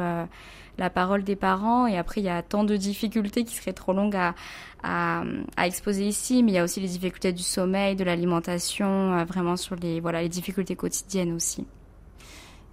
la 0.78 0.90
parole 0.90 1.24
des 1.24 1.36
parents. 1.36 1.86
Et 1.86 1.96
après, 1.98 2.20
il 2.20 2.24
y 2.24 2.30
a 2.30 2.42
tant 2.42 2.64
de 2.64 2.76
difficultés 2.76 3.44
qui 3.44 3.54
seraient 3.54 3.72
trop 3.72 3.92
longues 3.92 4.16
à, 4.16 4.34
à, 4.82 5.66
exposer 5.66 6.06
ici, 6.06 6.42
mais 6.42 6.52
il 6.52 6.54
y 6.54 6.58
a 6.58 6.64
aussi 6.64 6.80
les 6.80 6.88
difficultés 6.88 7.32
du 7.32 7.42
sommeil, 7.42 7.96
de 7.96 8.04
l'alimentation, 8.04 9.14
euh, 9.14 9.24
vraiment 9.24 9.56
sur 9.56 9.76
les, 9.76 10.00
voilà, 10.00 10.22
les 10.22 10.28
difficultés 10.28 10.76
quotidiennes 10.76 11.32
aussi. 11.32 11.66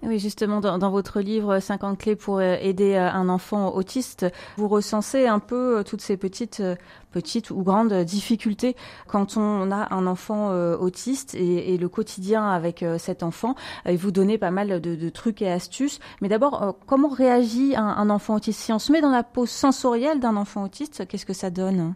Oui, 0.02 0.18
justement, 0.18 0.62
dans, 0.62 0.92
votre 0.92 1.20
livre 1.20 1.60
50 1.60 1.98
clés 1.98 2.16
pour 2.16 2.38
euh, 2.38 2.56
aider 2.62 2.94
euh, 2.94 3.12
un 3.12 3.28
enfant 3.28 3.76
autiste, 3.76 4.26
vous 4.56 4.70
recensez 4.70 5.28
un 5.28 5.40
peu 5.40 5.84
toutes 5.86 6.02
ces 6.02 6.16
petites, 6.16 6.64
petites 7.12 7.52
ou 7.52 7.64
grandes 7.64 7.94
difficultés 8.04 8.78
quand 9.08 9.36
on 9.36 9.72
a 9.72 9.94
un 9.94 10.08
enfant 10.08 10.52
autiste 10.76 11.36
et, 11.36 11.78
le 11.78 11.90
quotidien 11.90 12.48
avec 12.48 12.86
cet 12.98 13.24
enfant. 13.24 13.56
Et 13.86 13.98
vous 13.98 14.12
donnez 14.12 14.38
pas 14.38 14.52
mal 14.52 14.80
de, 14.80 15.10
trucs 15.10 15.42
et 15.42 15.52
astuces. 15.52 16.00
Mais 16.22 16.30
d'abord, 16.30 16.78
comment 16.86 17.10
réagit 17.10 17.76
un, 17.76 17.88
un 17.88 18.10
enfant 18.10 18.36
autiste? 18.36 18.62
Si 18.62 18.72
on 18.72 18.80
se 18.80 18.92
met 18.92 19.02
dans 19.02 19.12
la 19.12 19.24
peau 19.24 19.46
sensorielle 19.46 20.20
d'un 20.20 20.38
enfant 20.38 20.64
autiste, 20.64 21.08
qu'est-ce 21.08 21.26
que 21.26 21.34
ça 21.34 21.50
donne? 21.50 21.96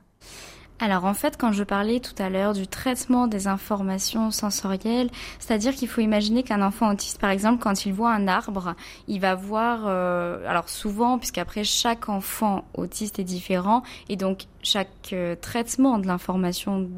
Alors 0.79 1.05
en 1.05 1.13
fait, 1.13 1.37
quand 1.37 1.51
je 1.51 1.63
parlais 1.63 1.99
tout 1.99 2.15
à 2.17 2.29
l'heure 2.29 2.53
du 2.53 2.67
traitement 2.67 3.27
des 3.27 3.47
informations 3.47 4.31
sensorielles, 4.31 5.09
c'est-à-dire 5.39 5.73
qu'il 5.73 5.87
faut 5.87 6.01
imaginer 6.01 6.43
qu'un 6.43 6.61
enfant 6.61 6.91
autiste, 6.91 7.21
par 7.21 7.29
exemple, 7.29 7.61
quand 7.61 7.85
il 7.85 7.93
voit 7.93 8.11
un 8.11 8.27
arbre, 8.27 8.75
il 9.07 9.21
va 9.21 9.35
voir, 9.35 9.83
euh, 9.85 10.45
alors 10.47 10.67
souvent, 10.69 11.19
puisqu'après 11.19 11.63
chaque 11.63 12.09
enfant 12.09 12.65
autiste 12.73 13.19
est 13.19 13.23
différent, 13.23 13.83
et 14.09 14.15
donc 14.15 14.45
chaque 14.61 15.13
euh, 15.13 15.35
traitement 15.39 15.99
de 15.99 16.07
l'information 16.07 16.89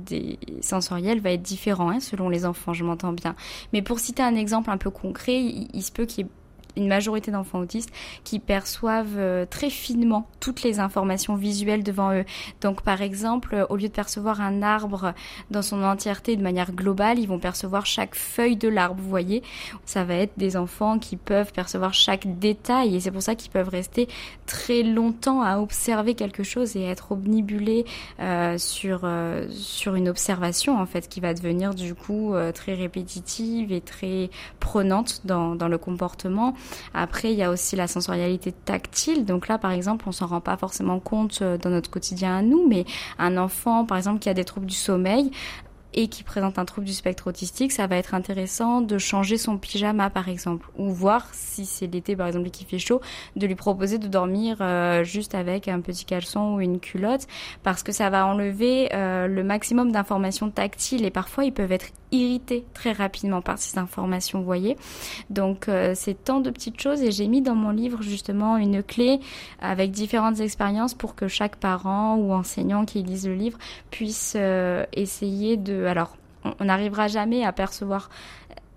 sensorielle 0.62 1.20
va 1.20 1.32
être 1.32 1.44
différent 1.44 1.90
hein, 1.90 2.00
selon 2.00 2.30
les 2.30 2.46
enfants, 2.46 2.74
je 2.74 2.84
m'entends 2.84 3.14
bien. 3.14 3.36
Mais 3.74 3.82
pour 3.82 4.00
citer 4.00 4.24
un 4.24 4.36
exemple 4.36 4.72
un 4.72 4.78
peu 4.78 4.90
concret, 4.90 5.42
il, 5.42 5.68
il 5.74 5.84
se 5.84 5.92
peut 5.92 6.06
qu'il 6.06 6.26
y 6.26 6.28
ait 6.28 6.32
une 6.78 6.88
majorité 6.88 7.32
d'enfants 7.32 7.60
autistes 7.60 7.92
qui 8.24 8.40
perçoivent 8.40 9.18
euh, 9.18 9.46
très 9.46 9.70
finement 9.70 10.28
toutes 10.40 10.64
les 10.64 10.80
informations 10.80 11.36
visuelles 11.36 11.84
devant 11.84 12.14
eux. 12.14 12.26
Donc 12.62 12.82
par 12.82 13.02
exemple, 13.02 13.56
euh, 13.56 13.66
au 13.70 13.76
lieu 13.76 13.88
de 13.88 13.94
percevoir 13.94 14.42
un 14.42 14.62
arbre 14.62 15.14
dans 15.52 15.62
son 15.62 15.84
entièreté 15.84 16.36
de 16.36 16.44
manière 16.44 16.72
globale, 16.72 17.20
ils 17.20 17.28
vont 17.28 17.40
percevoir 17.40 17.86
chaque 17.86 18.16
feuille 18.16 18.56
de 18.56 18.68
l'arbre, 18.68 19.02
vous 19.02 19.10
voyez. 19.10 19.44
Ça 19.86 20.04
va 20.04 20.16
être 20.16 20.34
des 20.38 20.58
enfants 20.58 21.00
qui 21.00 21.16
peuvent 21.16 21.52
percevoir 21.52 21.94
chaque 21.94 22.40
détail 22.40 22.96
et 22.96 23.00
c'est 23.00 23.12
pour 23.12 23.22
ça 23.22 23.36
qu'ils 23.36 23.52
peuvent 23.52 23.70
rester 23.70 24.08
très 24.46 24.84
longtemps 24.84 25.42
à 25.42 25.58
observer 25.58 26.16
quelque 26.16 26.44
chose 26.44 26.76
et 26.76 26.84
être 26.84 27.12
omnibulés 27.12 27.86
euh, 28.20 28.58
sur, 28.58 29.02
euh, 29.04 29.48
sur 29.50 29.96
une 29.96 30.10
observation 30.10 30.80
en 30.80 30.86
fait 30.86 31.08
qui 31.08 31.20
va 31.20 31.34
devenir 31.34 31.74
du 31.74 31.96
coup 31.96 32.34
très 32.54 32.74
répétitive 32.74 33.72
et 33.72 33.82
très 33.82 34.30
prenante 34.60 35.22
dans, 35.26 35.56
dans 35.56 35.68
le 35.68 35.78
comportement. 35.78 36.56
Après, 36.94 37.32
il 37.32 37.38
y 37.38 37.44
a 37.44 37.52
aussi 37.52 37.76
la 37.76 37.88
sensorialité 37.88 38.52
tactile. 38.52 39.26
Donc 39.26 39.48
là, 39.48 39.58
par 39.58 39.72
exemple, 39.72 40.06
on 40.08 40.12
s'en 40.12 40.28
rend 40.28 40.42
pas 40.42 40.58
forcément 40.58 41.00
compte 41.00 41.40
euh, 41.42 41.58
dans 41.58 41.70
notre 41.70 41.90
quotidien 41.90 42.38
à 42.38 42.42
nous, 42.42 42.68
mais 42.68 42.86
un 43.20 43.38
enfant, 43.38 43.86
par 43.86 43.98
exemple, 43.98 44.20
qui 44.20 44.30
a 44.30 44.34
des 44.34 44.46
troubles 44.46 44.66
du 44.68 44.76
sommeil, 44.76 45.32
et 45.96 46.10
qui 46.10 46.24
présente 46.24 46.60
un 46.60 46.66
trouble 46.66 46.86
du 46.86 46.94
spectre 46.94 47.28
autistique, 47.28 47.72
ça 47.72 47.88
va 47.88 47.96
être 47.96 48.14
intéressant 48.14 48.82
de 48.82 48.98
changer 48.98 49.38
son 49.38 49.58
pyjama 49.58 50.10
par 50.10 50.28
exemple, 50.28 50.70
ou 50.78 50.92
voir 50.92 51.28
si 51.32 51.66
c'est 51.66 51.88
l'été 51.88 52.18
par 52.18 52.28
exemple 52.28 52.48
et 52.48 52.52
qu'il 52.52 52.68
fait 52.68 52.80
chaud, 52.80 53.02
de 53.38 53.48
lui 53.48 53.56
proposer 53.56 53.98
de 53.98 54.08
dormir 54.08 54.58
euh, 54.60 55.06
juste 55.06 55.36
avec 55.36 55.70
un 55.70 55.80
petit 55.80 56.04
caleçon 56.04 56.56
ou 56.56 56.62
une 56.62 56.82
culotte, 56.82 57.28
parce 57.64 57.82
que 57.82 57.94
ça 57.94 58.10
va 58.10 58.28
enlever 58.28 58.90
euh, 58.94 59.28
le 59.28 59.44
maximum 59.44 59.94
d'informations 59.94 60.50
tactiles 60.50 61.06
et 61.06 61.12
parfois 61.12 61.46
ils 61.46 61.54
peuvent 61.54 61.72
être 61.72 61.88
irrités 62.12 62.66
très 62.74 62.92
rapidement 62.92 63.42
par 63.42 63.58
ces 63.58 63.78
informations, 63.80 64.40
vous 64.40 64.46
voyez. 64.46 64.76
Donc 65.30 65.70
euh, 65.70 65.94
c'est 65.96 66.26
tant 66.26 66.42
de 66.42 66.50
petites 66.50 66.80
choses 66.80 67.02
et 67.02 67.12
j'ai 67.12 67.28
mis 67.28 67.42
dans 67.42 67.56
mon 67.56 67.72
livre 67.72 68.02
justement 68.02 68.58
une 68.58 68.84
clé 68.84 69.22
avec 69.62 69.92
différentes 69.92 70.42
expériences 70.42 70.94
pour 70.94 71.16
que 71.16 71.30
chaque 71.30 71.56
parent 71.56 72.18
ou 72.18 72.34
enseignant 72.34 72.84
qui 72.84 73.02
lise 73.02 73.28
le 73.28 73.36
livre 73.36 73.58
puisse 73.92 74.38
essayer 74.94 75.58
de 75.58 75.85
alors, 75.88 76.18
on 76.60 76.66
n'arrivera 76.66 77.08
jamais 77.08 77.44
à 77.44 77.52
percevoir 77.52 78.10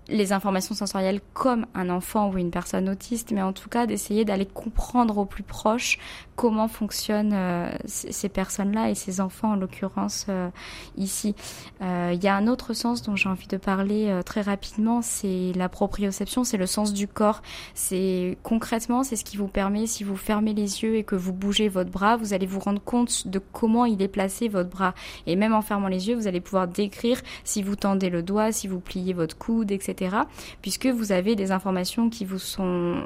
les 0.09 0.33
informations 0.33 0.75
sensorielles 0.75 1.21
comme 1.33 1.65
un 1.75 1.89
enfant 1.89 2.29
ou 2.29 2.37
une 2.37 2.51
personne 2.51 2.89
autiste, 2.89 3.31
mais 3.31 3.41
en 3.41 3.53
tout 3.53 3.69
cas 3.69 3.85
d'essayer 3.85 4.25
d'aller 4.25 4.45
comprendre 4.45 5.17
au 5.19 5.25
plus 5.25 5.43
proche 5.43 5.99
comment 6.39 6.69
fonctionnent 6.69 7.33
euh, 7.33 7.69
ces 7.85 8.29
personnes-là 8.29 8.89
et 8.89 8.95
ces 8.95 9.19
enfants 9.19 9.51
en 9.51 9.55
l'occurrence 9.57 10.25
euh, 10.29 10.49
ici. 10.95 11.35
Euh, 11.81 12.13
il 12.13 12.23
y 12.23 12.29
a 12.29 12.35
un 12.37 12.47
autre 12.47 12.73
sens 12.73 13.01
dont 13.01 13.17
j'ai 13.17 13.27
envie 13.27 13.47
de 13.47 13.57
parler 13.57 14.21
très 14.25 14.39
rapidement, 14.39 15.01
c'est 15.01 15.51
la 15.57 15.67
proprioception, 15.67 16.45
c'est 16.45 16.55
le 16.55 16.65
sens 16.65 16.93
du 16.93 17.09
corps. 17.09 17.41
C'est 17.73 18.37
concrètement, 18.41 19.03
c'est 19.03 19.17
ce 19.17 19.25
qui 19.25 19.35
vous 19.35 19.49
permet, 19.49 19.85
si 19.85 20.05
vous 20.05 20.15
fermez 20.15 20.53
les 20.53 20.81
yeux 20.81 20.95
et 20.95 21.03
que 21.03 21.15
vous 21.15 21.33
bougez 21.33 21.67
votre 21.67 21.91
bras, 21.91 22.15
vous 22.15 22.33
allez 22.33 22.45
vous 22.45 22.61
rendre 22.61 22.81
compte 22.81 23.27
de 23.27 23.39
comment 23.51 23.83
il 23.83 24.01
est 24.01 24.07
placé 24.07 24.47
votre 24.47 24.69
bras. 24.69 24.93
Et 25.27 25.35
même 25.35 25.53
en 25.53 25.61
fermant 25.61 25.89
les 25.89 26.07
yeux, 26.07 26.15
vous 26.15 26.27
allez 26.27 26.39
pouvoir 26.39 26.69
décrire 26.69 27.19
si 27.43 27.61
vous 27.63 27.75
tendez 27.75 28.09
le 28.09 28.23
doigt, 28.23 28.53
si 28.53 28.69
vous 28.69 28.79
pliez 28.79 29.11
votre 29.11 29.37
coude, 29.37 29.71
etc 29.71 30.19
puisque 30.61 30.87
vous 30.87 31.11
avez 31.11 31.35
des 31.35 31.51
informations 31.51 32.09
qui 32.09 32.25
vous 32.25 32.39
sont 32.39 33.03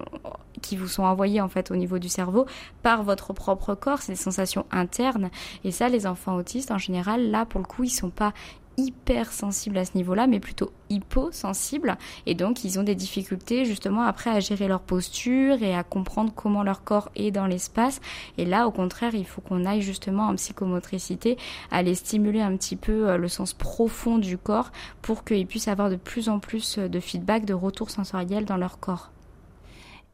qui 0.61 0.77
vous 0.77 0.87
sont 0.87 1.03
envoyées 1.03 1.41
en 1.41 1.49
fait 1.49 1.71
au 1.71 1.75
niveau 1.75 1.99
du 1.99 2.09
cerveau 2.09 2.45
par 2.83 3.03
votre 3.03 3.22
propre 3.31 3.75
corps, 3.75 4.01
c'est 4.01 4.11
des 4.11 4.17
sensations 4.17 4.65
internes 4.71 5.29
et 5.63 5.71
ça 5.71 5.87
les 5.87 6.05
enfants 6.05 6.35
autistes 6.35 6.71
en 6.71 6.77
général 6.77 7.31
là 7.31 7.45
pour 7.45 7.61
le 7.61 7.65
coup 7.65 7.85
ils 7.85 7.89
sont 7.89 8.09
pas 8.09 8.33
hyper 8.77 9.31
sensibles 9.31 9.77
à 9.77 9.85
ce 9.85 9.95
niveau-là, 9.95 10.27
mais 10.27 10.39
plutôt 10.39 10.71
hyposensibles. 10.89 11.97
Et 12.25 12.35
donc, 12.35 12.63
ils 12.63 12.79
ont 12.79 12.83
des 12.83 12.95
difficultés 12.95 13.65
justement 13.65 14.01
après 14.01 14.29
à 14.29 14.39
gérer 14.39 14.67
leur 14.67 14.81
posture 14.81 15.61
et 15.61 15.75
à 15.75 15.83
comprendre 15.83 16.33
comment 16.35 16.63
leur 16.63 16.83
corps 16.83 17.09
est 17.15 17.31
dans 17.31 17.45
l'espace. 17.45 18.01
Et 18.37 18.45
là, 18.45 18.67
au 18.67 18.71
contraire, 18.71 19.15
il 19.15 19.25
faut 19.25 19.41
qu'on 19.41 19.65
aille 19.65 19.81
justement 19.81 20.27
en 20.27 20.35
psychomotricité, 20.35 21.37
les 21.71 21.95
stimuler 21.95 22.41
un 22.41 22.55
petit 22.55 22.75
peu 22.75 23.09
euh, 23.09 23.17
le 23.17 23.27
sens 23.27 23.53
profond 23.53 24.17
du 24.17 24.37
corps 24.37 24.71
pour 25.01 25.23
qu'ils 25.23 25.47
puissent 25.47 25.67
avoir 25.67 25.89
de 25.89 25.95
plus 25.95 26.29
en 26.29 26.39
plus 26.39 26.77
de 26.77 26.99
feedback, 26.99 27.45
de 27.45 27.53
retour 27.53 27.89
sensoriel 27.89 28.45
dans 28.45 28.57
leur 28.57 28.79
corps. 28.79 29.12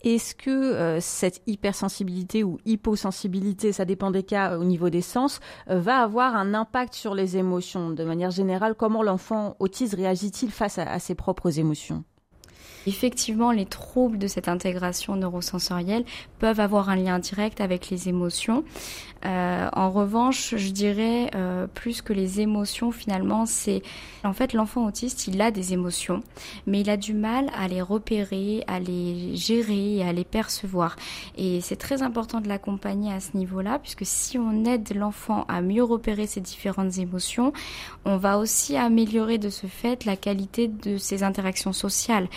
Est-ce 0.01 0.33
que 0.33 0.49
euh, 0.49 0.99
cette 1.01 1.41
hypersensibilité 1.45 2.43
ou 2.43 2.57
hyposensibilité, 2.65 3.73
ça 3.73 3.83
dépend 3.83 4.11
des 4.11 4.23
cas 4.23 4.57
au 4.57 4.63
niveau 4.63 4.89
des 4.89 5.01
sens, 5.01 5.39
euh, 5.69 5.79
va 5.79 6.01
avoir 6.01 6.35
un 6.35 6.53
impact 6.53 6.93
sur 6.93 7.15
les 7.15 7.35
émotions? 7.35 7.89
De 7.89 8.05
manière 8.05 8.31
générale, 8.31 8.75
comment 8.75 9.03
l'enfant 9.03 9.57
autiste 9.59 9.95
réagit-il 9.95 10.51
face 10.51 10.77
à 10.79 10.99
ses 10.99 11.15
propres 11.15 11.59
émotions? 11.59 12.05
Effectivement, 12.87 13.51
les 13.51 13.65
troubles 13.65 14.17
de 14.17 14.27
cette 14.27 14.47
intégration 14.47 15.15
neurosensorielle 15.15 16.05
peuvent 16.39 16.59
avoir 16.59 16.89
un 16.89 16.95
lien 16.95 17.19
direct 17.19 17.61
avec 17.61 17.89
les 17.89 18.09
émotions. 18.09 18.63
Euh, 19.25 19.69
en 19.73 19.89
revanche, 19.89 20.55
je 20.55 20.71
dirais 20.71 21.29
euh, 21.35 21.67
plus 21.67 22.01
que 22.01 22.13
les 22.13 22.39
émotions, 22.39 22.91
finalement, 22.91 23.45
c'est 23.45 23.81
en 24.23 24.31
fait 24.31 24.53
l'enfant 24.53 24.85
autiste, 24.85 25.27
il 25.27 25.41
a 25.41 25.51
des 25.51 25.73
émotions, 25.73 26.23
mais 26.67 26.81
il 26.81 26.89
a 26.89 26.95
du 26.95 27.13
mal 27.13 27.49
à 27.57 27.67
les 27.67 27.81
repérer, 27.81 28.63
à 28.67 28.79
les 28.79 29.35
gérer, 29.35 30.07
à 30.07 30.13
les 30.13 30.23
percevoir. 30.23 30.95
Et 31.37 31.59
c'est 31.59 31.75
très 31.75 32.01
important 32.01 32.39
de 32.39 32.47
l'accompagner 32.47 33.11
à 33.11 33.19
ce 33.19 33.35
niveau-là, 33.35 33.79
puisque 33.79 34.05
si 34.05 34.37
on 34.37 34.63
aide 34.63 34.95
l'enfant 34.95 35.45
à 35.49 35.61
mieux 35.61 35.83
repérer 35.83 36.25
ses 36.25 36.41
différentes 36.41 36.97
émotions, 36.97 37.51
on 38.05 38.15
va 38.15 38.37
aussi 38.37 38.77
améliorer 38.77 39.37
de 39.37 39.49
ce 39.49 39.67
fait 39.67 40.05
la 40.05 40.15
qualité 40.15 40.69
de 40.69 40.97
ses 40.97 41.23
interactions 41.23 41.73
sociales. 41.73 42.29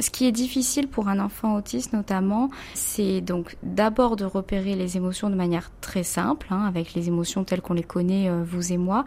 Ce 0.00 0.10
qui 0.10 0.26
est 0.26 0.32
difficile 0.32 0.88
pour 0.88 1.08
un 1.08 1.20
enfant 1.20 1.54
autiste 1.54 1.92
notamment, 1.92 2.50
c'est 2.74 3.20
donc 3.20 3.56
d'abord 3.62 4.16
de 4.16 4.24
repérer 4.24 4.74
les 4.74 4.96
émotions 4.96 5.30
de 5.30 5.36
manière 5.36 5.70
très 5.80 6.02
simple, 6.02 6.48
hein, 6.50 6.64
avec 6.66 6.94
les 6.94 7.08
émotions 7.08 7.44
telles 7.44 7.62
qu'on 7.62 7.74
les 7.74 7.84
connaît 7.84 8.28
euh, 8.28 8.42
vous 8.44 8.72
et 8.72 8.78
moi, 8.78 9.04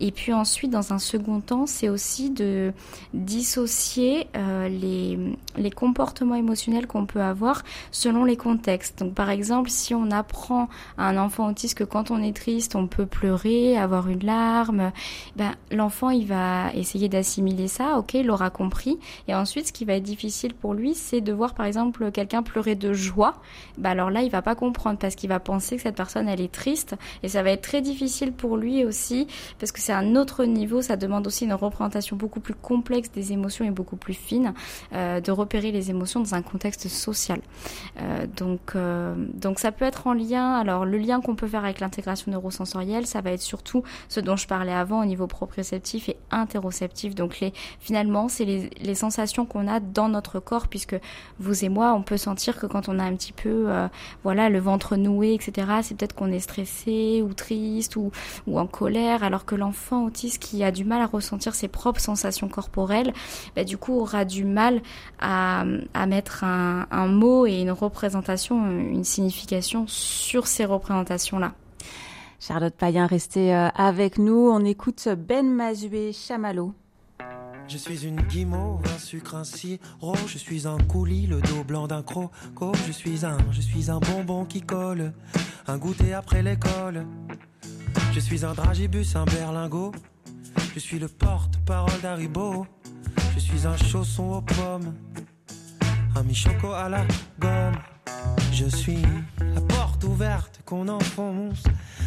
et 0.00 0.10
puis 0.10 0.32
ensuite 0.32 0.70
dans 0.70 0.92
un 0.94 0.98
second 0.98 1.40
temps, 1.40 1.66
c'est 1.66 1.90
aussi 1.90 2.30
de 2.30 2.72
dissocier 3.12 4.26
euh, 4.36 4.68
les, 4.68 5.18
les 5.56 5.70
comportements 5.70 6.34
émotionnels 6.34 6.86
qu'on 6.86 7.04
peut 7.04 7.20
avoir 7.22 7.62
selon 7.90 8.24
les 8.24 8.36
contextes. 8.36 9.00
Donc 9.00 9.14
par 9.14 9.28
exemple, 9.28 9.68
si 9.68 9.94
on 9.94 10.10
apprend 10.10 10.68
à 10.96 11.08
un 11.08 11.18
enfant 11.18 11.48
autiste 11.48 11.76
que 11.76 11.84
quand 11.84 12.10
on 12.10 12.22
est 12.22 12.34
triste, 12.34 12.74
on 12.74 12.86
peut 12.86 13.06
pleurer, 13.06 13.76
avoir 13.76 14.08
une 14.08 14.24
larme, 14.24 14.92
ben 15.36 15.52
l'enfant 15.70 16.08
il 16.08 16.26
va 16.26 16.72
essayer 16.72 17.10
d'assimiler 17.10 17.68
ça, 17.68 17.98
ok, 17.98 18.14
il 18.14 18.30
aura 18.30 18.48
compris, 18.48 18.98
et 19.28 19.34
ensuite 19.34 19.66
ce 19.66 19.72
qui 19.72 19.84
va 19.84 19.94
être 19.94 20.02
difficile 20.02 20.21
pour 20.60 20.74
lui, 20.74 20.94
c'est 20.94 21.20
de 21.20 21.32
voir 21.32 21.54
par 21.54 21.66
exemple 21.66 22.10
quelqu'un 22.10 22.42
pleurer 22.42 22.74
de 22.74 22.92
joie. 22.92 23.40
Ben 23.78 23.90
alors 23.90 24.10
là, 24.10 24.22
il 24.22 24.30
va 24.30 24.42
pas 24.42 24.54
comprendre 24.54 24.98
parce 24.98 25.14
qu'il 25.14 25.28
va 25.28 25.40
penser 25.40 25.76
que 25.76 25.82
cette 25.82 25.96
personne 25.96 26.28
elle 26.28 26.40
est 26.40 26.52
triste, 26.52 26.94
et 27.22 27.28
ça 27.28 27.42
va 27.42 27.50
être 27.50 27.62
très 27.62 27.80
difficile 27.80 28.32
pour 28.32 28.56
lui 28.56 28.84
aussi 28.84 29.26
parce 29.58 29.72
que 29.72 29.80
c'est 29.80 29.92
un 29.92 30.16
autre 30.16 30.44
niveau, 30.44 30.82
ça 30.82 30.96
demande 30.96 31.26
aussi 31.26 31.44
une 31.44 31.54
représentation 31.54 32.16
beaucoup 32.16 32.40
plus 32.40 32.54
complexe 32.54 33.10
des 33.10 33.32
émotions 33.32 33.64
et 33.64 33.70
beaucoup 33.70 33.96
plus 33.96 34.14
fine, 34.14 34.54
euh, 34.92 35.20
de 35.20 35.30
repérer 35.30 35.72
les 35.72 35.90
émotions 35.90 36.20
dans 36.20 36.34
un 36.34 36.42
contexte 36.42 36.88
social. 36.88 37.40
Euh, 38.00 38.26
donc, 38.36 38.74
euh, 38.74 39.14
donc 39.34 39.58
ça 39.58 39.72
peut 39.72 39.84
être 39.84 40.06
en 40.06 40.12
lien. 40.12 40.54
Alors 40.54 40.84
le 40.84 40.98
lien 40.98 41.20
qu'on 41.20 41.34
peut 41.34 41.46
faire 41.46 41.64
avec 41.64 41.80
l'intégration 41.80 42.30
neurosensorielle, 42.30 43.06
ça 43.06 43.20
va 43.20 43.32
être 43.32 43.40
surtout 43.40 43.82
ce 44.08 44.20
dont 44.20 44.36
je 44.36 44.46
parlais 44.46 44.72
avant 44.72 45.02
au 45.02 45.04
niveau 45.04 45.26
proprioceptif 45.26 46.08
et 46.08 46.16
interoceptif. 46.30 47.14
Donc 47.14 47.40
les, 47.40 47.52
finalement, 47.80 48.28
c'est 48.28 48.44
les, 48.44 48.70
les, 48.80 48.94
sensations 48.94 49.46
qu'on 49.46 49.68
a 49.68 49.80
dans 49.80 50.08
notre 50.12 50.40
corps, 50.40 50.68
puisque 50.68 50.96
vous 51.38 51.64
et 51.64 51.68
moi, 51.68 51.94
on 51.94 52.02
peut 52.02 52.16
sentir 52.16 52.58
que 52.58 52.66
quand 52.66 52.88
on 52.88 52.98
a 52.98 53.04
un 53.04 53.14
petit 53.14 53.32
peu, 53.32 53.64
euh, 53.68 53.88
voilà, 54.22 54.48
le 54.48 54.58
ventre 54.58 54.96
noué, 54.96 55.34
etc. 55.34 55.66
C'est 55.82 55.96
peut-être 55.96 56.14
qu'on 56.14 56.30
est 56.30 56.40
stressé 56.40 57.22
ou 57.22 57.34
triste 57.34 57.96
ou, 57.96 58.10
ou 58.46 58.58
en 58.58 58.66
colère, 58.66 59.24
alors 59.24 59.44
que 59.44 59.54
l'enfant 59.54 60.04
autiste 60.04 60.42
qui 60.42 60.62
a 60.64 60.70
du 60.70 60.84
mal 60.84 61.02
à 61.02 61.06
ressentir 61.06 61.54
ses 61.54 61.68
propres 61.68 62.00
sensations 62.00 62.48
corporelles, 62.48 63.12
bah, 63.56 63.64
du 63.64 63.76
coup 63.76 63.98
aura 63.98 64.24
du 64.24 64.44
mal 64.44 64.82
à, 65.20 65.64
à 65.94 66.06
mettre 66.06 66.44
un, 66.44 67.06
mot 67.08 67.46
et 67.46 67.60
une 67.60 67.70
représentation, 67.70 68.70
une 68.70 69.04
signification 69.04 69.86
sur 69.88 70.46
ces 70.46 70.64
représentations-là. 70.64 71.52
Charlotte 72.40 72.74
Payen, 72.74 73.06
restez 73.06 73.54
euh, 73.54 73.68
avec 73.68 74.18
nous. 74.18 74.50
On 74.50 74.64
écoute 74.64 75.08
Ben 75.08 75.48
Mazué 75.48 76.12
Chamallow. 76.12 76.74
Je 77.68 77.78
suis 77.78 78.06
une 78.06 78.20
guimauve, 78.20 78.82
un 78.94 78.98
sucre, 78.98 79.34
un 79.34 79.44
sirop. 79.44 80.16
Je 80.26 80.36
suis 80.36 80.66
un 80.66 80.76
coulis, 80.78 81.26
le 81.26 81.40
dos 81.40 81.64
blanc 81.64 81.86
d'un 81.86 82.02
croco. 82.02 82.72
Je 82.86 82.92
suis 82.92 83.24
un, 83.24 83.38
je 83.50 83.60
suis 83.60 83.90
un 83.90 83.98
bonbon 83.98 84.44
qui 84.44 84.60
colle. 84.60 85.12
Un 85.66 85.78
goûter 85.78 86.12
après 86.12 86.42
l'école. 86.42 87.06
Je 88.12 88.20
suis 88.20 88.44
un 88.44 88.52
dragibus, 88.52 89.16
un 89.16 89.24
berlingot. 89.24 89.92
Je 90.74 90.80
suis 90.80 90.98
le 90.98 91.08
porte-parole 91.08 92.00
d'Aribo. 92.02 92.66
Je 93.34 93.40
suis 93.40 93.66
un 93.66 93.76
chausson 93.76 94.32
aux 94.32 94.42
pommes. 94.42 94.94
Un 96.14 96.22
mi-choco 96.24 96.72
à 96.72 96.90
la 96.90 97.06
gomme. 97.38 97.78
Je 98.52 98.66
suis 98.66 99.02
la 99.40 99.60
porte 99.62 100.04
ouverte 100.04 100.60
qu'on 100.66 100.88
enfonce. 100.88 101.62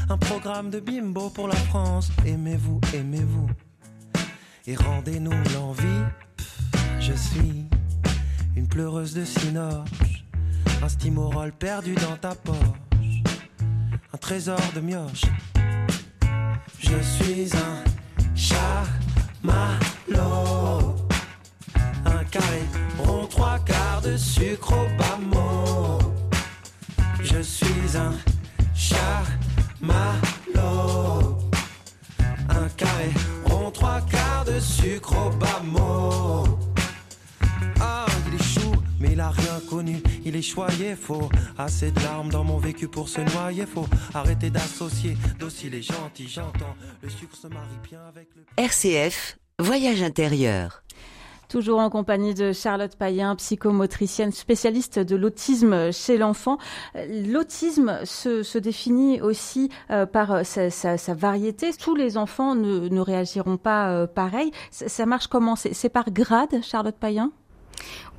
Un 0.10 0.18
programme 0.18 0.70
de 0.70 0.80
bimbo 0.80 1.32
pour 1.32 1.48
la 1.48 1.56
France. 1.56 2.12
Aimez-vous, 2.24 2.80
aimez-vous. 2.94 3.50
Et 4.68 4.76
rendez-nous 4.76 5.44
l'envie. 5.54 6.04
Je 7.00 7.14
suis 7.14 7.66
une 8.56 8.68
pleureuse 8.68 9.14
de 9.14 9.24
cinoche. 9.24 10.24
Un 10.82 10.90
stimorol 10.90 11.52
perdu 11.52 11.94
dans 11.94 12.18
ta 12.18 12.34
poche. 12.34 12.56
Un 14.12 14.18
trésor 14.18 14.60
de 14.74 14.80
mioche. 14.82 15.26
Je 16.80 17.00
suis 17.00 17.56
un 17.56 17.84
chamallow. 18.36 18.96
Un 22.06 22.24
carré 22.32 22.64
rond, 22.98 23.28
trois 23.28 23.60
quarts 23.60 24.02
de 24.02 24.18
sucre 24.18 24.74
au 24.74 24.88
bas 24.98 25.20
mot. 25.22 26.00
Je 27.22 27.40
suis 27.40 27.96
un 27.96 28.14
chamallow. 28.74 29.38
Un 32.50 32.68
carré 32.76 33.12
trois 33.76 34.02
quarts 34.10 34.46
de 34.46 34.60
sucre 34.60 35.14
au 35.28 35.30
bas 35.32 35.62
mot. 35.64 36.44
Ah, 37.82 38.06
il 38.28 38.36
est 38.36 38.44
chou, 38.44 38.72
mais 39.00 39.10
il 39.12 39.20
a 39.20 39.30
rien 39.30 39.60
connu. 39.70 40.02
Il 40.24 40.36
est 40.36 40.42
choyé, 40.42 40.96
faux. 40.96 41.30
Assez 41.58 41.92
de 41.92 42.00
larmes 42.02 42.30
dans 42.30 42.44
mon 42.44 42.58
vécu 42.58 42.88
pour 42.88 43.10
se 43.10 43.22
noyer, 43.22 43.66
faux. 43.66 43.88
Arrêtez 44.14 44.50
d'associer, 44.50 45.18
docile 45.40 45.76
et 45.76 45.82
gentil, 45.82 46.28
j'entends. 46.28 46.76
Le 47.02 47.10
sucre 47.10 47.36
se 47.36 47.48
marie 47.48 47.82
bien 47.84 48.02
avec 48.08 48.30
le. 48.36 48.46
RCF, 48.58 49.38
voyage 49.60 50.02
intérieur. 50.02 50.84
Toujours 51.50 51.80
en 51.80 51.90
compagnie 51.90 52.34
de 52.34 52.54
Charlotte 52.54 52.96
Payen, 52.96 53.36
psychomotricienne 53.36 54.32
spécialiste 54.32 55.00
de 55.00 55.16
l'autisme 55.16 55.92
chez 55.92 56.18
l'enfant. 56.18 56.58
L'autisme 57.10 58.00
se, 58.04 58.58
définit 58.58 59.22
aussi 59.22 59.70
euh, 59.92 60.06
par 60.06 60.46
sa, 60.46 60.70
sa, 60.70 61.14
variété. 61.14 61.72
Tous 61.74 61.96
les 61.96 62.18
enfants 62.18 62.56
ne, 62.56 62.88
ne 62.88 63.00
réagiront 63.00 63.58
pas 63.58 63.90
euh, 63.90 64.08
pareil. 64.08 64.52
Ça, 64.72 65.06
marche 65.06 65.28
comment? 65.28 65.56
C'est 65.56 65.90
par 65.90 66.12
grade, 66.12 66.62
Charlotte 66.64 66.96
Payen? 66.96 67.32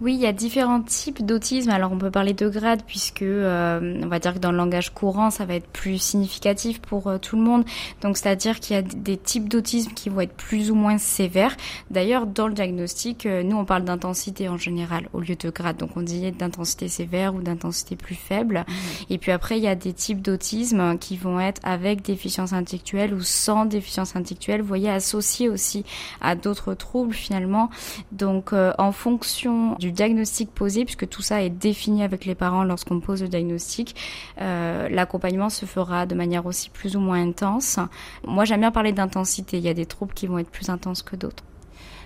Oui, 0.03 0.13
il 0.15 0.21
y 0.21 0.27
a 0.27 0.33
différents 0.33 0.83
types 0.83 1.25
d'autisme. 1.25 1.71
Alors 1.71 1.91
on 1.91 1.97
peut 1.97 2.11
parler 2.11 2.35
de 2.35 2.49
grade 2.51 2.83
puisque 2.87 3.23
euh, 3.23 3.99
on 4.03 4.09
va 4.09 4.19
dire 4.19 4.35
que 4.35 4.39
dans 4.39 4.51
le 4.51 4.59
langage 4.59 4.93
courant, 4.93 5.31
ça 5.31 5.47
va 5.47 5.55
être 5.55 5.69
plus 5.69 5.99
significatif 5.99 6.81
pour 6.81 7.07
euh, 7.07 7.17
tout 7.17 7.37
le 7.37 7.43
monde. 7.43 7.65
Donc 8.03 8.19
c'est-à-dire 8.19 8.61
qu'il 8.61 8.77
y 8.77 8.79
a 8.79 8.83
des 8.83 9.17
types 9.17 9.49
d'autisme 9.49 9.93
qui 9.93 10.11
vont 10.11 10.21
être 10.21 10.35
plus 10.35 10.71
ou 10.71 10.75
moins 10.75 10.99
sévères. 10.99 11.57
D'ailleurs, 11.91 12.27
dans 12.27 12.47
le 12.47 12.53
diagnostic, 12.53 13.25
euh, 13.25 13.43
nous 13.43 13.57
on 13.57 13.65
parle 13.65 13.85
d'intensité 13.85 14.51
en 14.51 14.59
général 14.59 15.09
au 15.15 15.21
lieu 15.21 15.35
de 15.35 15.49
grade. 15.49 15.79
Donc 15.79 15.97
on 15.97 16.03
dit 16.03 16.31
d'intensité 16.31 16.89
sévère 16.89 17.35
ou 17.35 17.41
d'intensité 17.41 17.97
plus 17.97 18.17
faible. 18.17 18.67
Mmh. 18.69 18.73
Et 19.09 19.19
puis 19.19 19.33
après, 19.33 19.57
il 19.57 19.65
y 19.65 19.69
a 19.69 19.77
des 19.77 19.95
types 19.95 20.21
d'autisme 20.21 20.99
qui 20.99 21.17
vont 21.17 21.41
être 21.41 21.63
avec 21.65 22.03
déficience 22.03 22.53
intellectuelle 22.53 23.15
ou 23.15 23.23
sans 23.23 23.65
déficience 23.65 24.15
intellectuelle. 24.15 24.61
Vous 24.61 24.69
voyez, 24.69 24.91
associés 24.91 25.49
aussi 25.49 25.87
à 26.21 26.35
d'autres 26.35 26.75
troubles 26.75 27.15
finalement. 27.15 27.71
Donc 28.13 28.53
en 28.53 28.93
fonction 28.93 29.75
du 29.79 29.86
diagnostic 29.91 30.51
posé, 30.53 30.85
puisque 30.85 31.09
tout 31.09 31.23
ça 31.23 31.43
est 31.43 31.51
défini 31.51 32.03
avec 32.03 32.25
les 32.25 32.35
parents 32.35 32.65
lorsqu'on 32.65 33.01
pose 33.01 33.23
le 33.23 33.29
diagnostic. 33.29 33.95
Euh, 34.41 34.89
L'accompagnement 34.89 35.51
se 35.51 35.67
fera 35.67 36.07
de 36.07 36.15
manière 36.15 36.47
aussi 36.47 36.71
plus 36.71 36.97
ou 36.97 37.01
moins 37.01 37.23
intense. 37.23 37.79
Moi, 38.27 38.45
j'aime 38.45 38.61
bien 38.61 38.71
parler 38.71 38.93
d'intensité. 38.93 39.59
Il 39.59 39.65
y 39.65 39.69
a 39.69 39.75
des 39.75 39.87
troubles 39.87 40.15
qui 40.15 40.27
vont 40.27 40.39
être 40.39 40.51
plus 40.51 40.69
intenses 40.69 41.03
que 41.03 41.17
d'autres. 41.17 41.45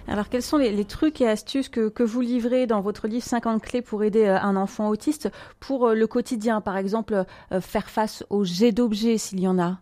Alors, 0.09 0.29
quels 0.29 0.43
sont 0.43 0.57
les, 0.57 0.73
les, 0.73 0.85
trucs 0.85 1.21
et 1.21 1.29
astuces 1.29 1.69
que, 1.69 1.89
que, 1.89 2.03
vous 2.03 2.21
livrez 2.21 2.67
dans 2.67 2.81
votre 2.81 3.07
livre 3.07 3.25
50 3.25 3.63
clés 3.63 3.83
pour 3.83 4.03
aider 4.03 4.25
euh, 4.25 4.41
un 4.41 4.57
enfant 4.57 4.89
autiste 4.89 5.31
pour 5.61 5.89
euh, 5.89 5.95
le 5.95 6.07
quotidien? 6.07 6.61
Par 6.61 6.77
exemple, 6.77 7.25
faire 7.61 7.91
face 7.91 8.25
aux 8.31 8.45
jets 8.45 8.73
d'objets 8.73 9.19
s'il 9.19 9.41
y 9.41 9.47
en 9.47 9.59
a 9.59 9.79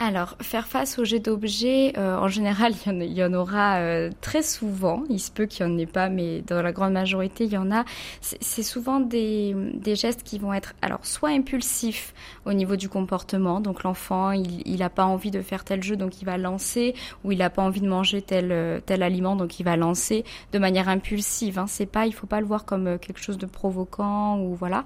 alors, 0.00 0.36
faire 0.40 0.68
face 0.68 0.98
aux 1.00 1.04
jets 1.04 1.18
d'objets, 1.18 1.92
euh, 1.98 2.16
en 2.16 2.28
général, 2.28 2.72
il 2.86 3.12
y 3.12 3.24
en, 3.24 3.32
aura 3.32 3.78
euh, 3.78 4.10
très 4.20 4.42
souvent. 4.42 5.02
Il 5.10 5.18
se 5.18 5.32
peut 5.32 5.46
qu'il 5.46 5.66
n'y 5.66 5.74
en 5.74 5.78
ait 5.78 5.86
pas, 5.86 6.08
mais 6.08 6.40
dans 6.42 6.62
la 6.62 6.70
grande 6.70 6.92
majorité, 6.92 7.44
il 7.44 7.50
y 7.50 7.56
en 7.56 7.72
a. 7.72 7.84
C'est 8.20 8.62
souvent 8.62 9.00
des, 9.00 9.56
des, 9.74 9.96
gestes 9.96 10.22
qui 10.22 10.38
vont 10.38 10.52
être, 10.52 10.74
alors, 10.82 11.00
soit 11.02 11.30
impulsifs 11.30 12.14
au 12.46 12.52
niveau 12.52 12.76
du 12.76 12.88
comportement. 12.88 13.60
Donc, 13.60 13.82
l'enfant, 13.82 14.30
il 14.30 14.78
n'a 14.78 14.88
pas 14.88 15.04
envie 15.04 15.32
de 15.32 15.42
faire 15.42 15.64
tel 15.64 15.82
jeu, 15.82 15.96
donc 15.96 16.22
il 16.22 16.24
va 16.24 16.38
lancer, 16.38 16.94
ou 17.24 17.32
il 17.32 17.38
n'a 17.38 17.50
pas 17.50 17.62
envie 17.62 17.80
de 17.80 17.88
manger 17.88 18.22
tel, 18.22 18.80
tel 18.86 19.02
aliment, 19.02 19.34
donc 19.34 19.58
il 19.58 19.64
va 19.64 19.76
lancer 19.76 20.24
de 20.52 20.58
manière 20.60 20.88
impulsive. 20.88 21.58
Hein. 21.58 21.66
C'est 21.66 21.86
pas, 21.86 22.06
il 22.06 22.12
faut 22.12 22.28
pas 22.28 22.40
le 22.40 22.46
voir 22.46 22.64
comme 22.64 22.86
euh, 22.86 22.98
quelque 22.98 23.20
chose 23.20 23.38
de 23.38 23.46
provoquant 23.46 24.38
ou 24.38 24.54
voilà. 24.54 24.84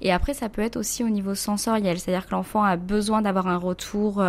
Et 0.00 0.10
après, 0.10 0.32
ça 0.32 0.48
peut 0.48 0.62
être 0.62 0.76
aussi 0.76 1.04
au 1.04 1.10
niveau 1.10 1.34
sensoriel, 1.34 1.98
c'est-à-dire 1.98 2.26
que 2.26 2.32
l'enfant 2.32 2.62
a 2.62 2.76
besoin 2.76 3.20
d'avoir 3.20 3.46
un 3.46 3.58
retour 3.58 4.22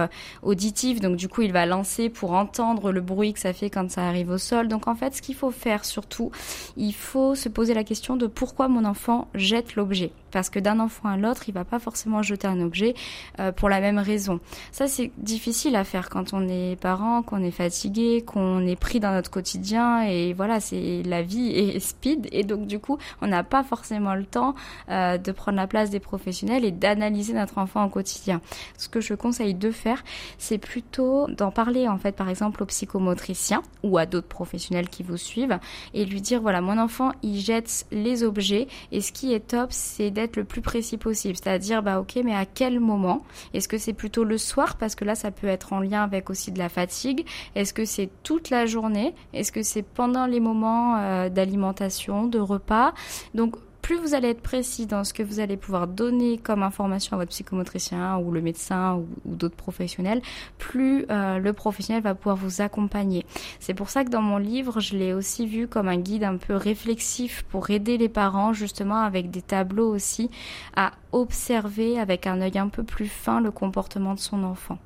auditive, 0.43 0.99
donc 0.99 1.15
du 1.15 1.27
coup 1.27 1.41
il 1.41 1.51
va 1.51 1.65
lancer 1.65 2.09
pour 2.09 2.31
entendre 2.31 2.91
le 2.91 3.01
bruit 3.01 3.33
que 3.33 3.39
ça 3.39 3.53
fait 3.53 3.69
quand 3.69 3.89
ça 3.89 4.07
arrive 4.07 4.29
au 4.29 4.37
sol. 4.37 4.67
Donc 4.67 4.87
en 4.87 4.95
fait, 4.95 5.15
ce 5.15 5.21
qu'il 5.21 5.35
faut 5.35 5.51
faire 5.51 5.85
surtout, 5.85 6.31
il 6.77 6.93
faut 6.93 7.35
se 7.35 7.49
poser 7.49 7.73
la 7.73 7.83
question 7.83 8.15
de 8.15 8.27
pourquoi 8.27 8.67
mon 8.67 8.85
enfant 8.85 9.27
jette 9.33 9.75
l'objet 9.75 10.11
parce 10.35 10.49
que 10.49 10.59
d'un 10.59 10.81
enfant 10.81 11.07
à 11.07 11.15
l'autre, 11.15 11.47
il 11.47 11.53
va 11.53 11.63
pas 11.63 11.79
forcément 11.79 12.21
jeter 12.21 12.45
un 12.45 12.59
objet 12.59 12.93
euh, 13.39 13.53
pour 13.53 13.69
la 13.69 13.79
même 13.79 13.99
raison. 13.99 14.41
Ça, 14.73 14.85
c'est 14.85 15.09
difficile 15.17 15.77
à 15.77 15.85
faire 15.85 16.09
quand 16.09 16.33
on 16.33 16.45
est 16.49 16.77
parent, 16.77 17.21
qu'on 17.21 17.41
est 17.41 17.51
fatigué, 17.51 18.21
qu'on 18.21 18.67
est 18.67 18.75
pris 18.75 18.99
dans 18.99 19.13
notre 19.13 19.31
quotidien 19.31 20.01
et 20.01 20.33
voilà, 20.33 20.59
c'est 20.59 21.03
la 21.05 21.21
vie 21.21 21.51
est 21.51 21.79
speed 21.91 22.27
et 22.33 22.43
donc 22.43 22.67
du 22.67 22.79
coup, 22.79 22.97
on 23.21 23.27
n'a 23.27 23.45
pas 23.45 23.63
forcément 23.63 24.13
le 24.13 24.25
temps 24.25 24.55
euh, 24.89 25.17
de 25.17 25.31
prendre 25.31 25.55
la 25.55 25.67
place 25.67 25.89
des 25.89 26.01
professionnels 26.01 26.65
et 26.65 26.71
d'analyser 26.71 27.31
notre 27.31 27.57
enfant 27.57 27.85
au 27.85 27.89
quotidien. 27.89 28.41
Ce 28.77 28.89
que 28.89 28.99
je 28.99 29.13
conseille 29.13 29.53
de 29.53 29.71
faire, 29.71 30.03
c'est 30.37 30.57
plutôt 30.57 31.27
d'en 31.29 31.51
parler 31.51 31.87
en 31.87 31.97
fait, 31.97 32.11
par 32.11 32.27
exemple, 32.27 32.61
au 32.61 32.65
psychomotricien 32.65 33.63
ou 33.83 33.97
à 33.97 34.05
d'autres 34.05 34.27
professionnels 34.27 34.89
qui 34.89 35.01
vous 35.01 35.15
suivent 35.15 35.59
et 35.93 36.03
lui 36.03 36.19
dire 36.19 36.41
voilà, 36.41 36.59
mon 36.59 36.77
enfant, 36.77 37.13
il 37.23 37.39
jette 37.39 37.85
les 37.93 38.25
objets 38.25 38.67
et 38.91 38.99
ce 38.99 39.13
qui 39.13 39.33
est 39.33 39.39
top, 39.39 39.69
c'est 39.71 40.11
d'être 40.11 40.24
le 40.35 40.43
plus 40.43 40.61
précis 40.61 40.97
possible. 40.97 41.35
C'est-à-dire, 41.35 41.83
bah 41.83 41.99
ok, 41.99 42.19
mais 42.23 42.35
à 42.35 42.45
quel 42.45 42.79
moment? 42.79 43.23
Est-ce 43.53 43.67
que 43.67 43.77
c'est 43.77 43.93
plutôt 43.93 44.23
le 44.23 44.37
soir? 44.37 44.77
Parce 44.77 44.95
que 44.95 45.05
là, 45.05 45.15
ça 45.15 45.31
peut 45.31 45.47
être 45.47 45.73
en 45.73 45.79
lien 45.79 46.03
avec 46.03 46.29
aussi 46.29 46.51
de 46.51 46.59
la 46.59 46.69
fatigue. 46.69 47.25
Est-ce 47.55 47.73
que 47.73 47.85
c'est 47.85 48.09
toute 48.23 48.49
la 48.49 48.65
journée? 48.65 49.13
Est-ce 49.33 49.51
que 49.51 49.63
c'est 49.63 49.83
pendant 49.83 50.25
les 50.25 50.39
moments 50.39 50.97
euh, 50.97 51.29
d'alimentation, 51.29 52.27
de 52.27 52.39
repas? 52.39 52.93
Donc 53.33 53.55
plus 53.85 53.97
vous 53.97 54.15
allez 54.15 54.29
être 54.29 54.41
précis 54.41 54.87
dans 54.87 55.03
ce 55.03 55.13
que 55.13 55.21
vous 55.21 55.39
allez 55.39 55.57
pouvoir 55.57 55.85
donner 55.85 56.39
comme 56.39 56.63
information 56.63 57.13
à 57.13 57.19
votre 57.19 57.29
psychomotricien 57.29 58.17
ou 58.17 58.31
le 58.31 58.41
médecin 58.41 58.95
ou, 58.95 59.35
d'autres 59.35 59.55
professionnels, 59.55 60.23
plus 60.57 61.05
euh, 61.11 61.37
le 61.37 61.53
professionnel 61.53 62.01
va 62.01 62.15
pouvoir 62.15 62.35
vous 62.35 62.61
accompagner. 62.61 63.27
C'est 63.59 63.75
pour 63.75 63.91
ça 63.91 64.03
que 64.03 64.09
dans 64.09 64.23
mon 64.23 64.37
livre, 64.37 64.79
je 64.79 64.97
l'ai 64.97 65.13
aussi 65.13 65.45
vu 65.45 65.67
comme 65.67 65.87
un 65.87 65.97
guide 65.97 66.23
un 66.23 66.37
peu 66.37 66.55
réflexif 66.55 67.43
pour 67.43 67.69
aider 67.69 67.99
les 67.99 68.09
parents 68.09 68.53
justement 68.53 69.03
avec 69.03 69.29
des 69.29 69.43
tableaux 69.43 69.93
aussi 69.93 70.31
à 70.75 70.93
observer 71.11 71.99
avec 71.99 72.25
un 72.25 72.41
œil 72.41 72.57
un 72.57 72.69
peu 72.69 72.81
plus 72.81 73.07
fin 73.07 73.39
le 73.39 73.51
comportement 73.51 74.15
de 74.15 74.19
son 74.19 74.43
enfant. 74.45 74.79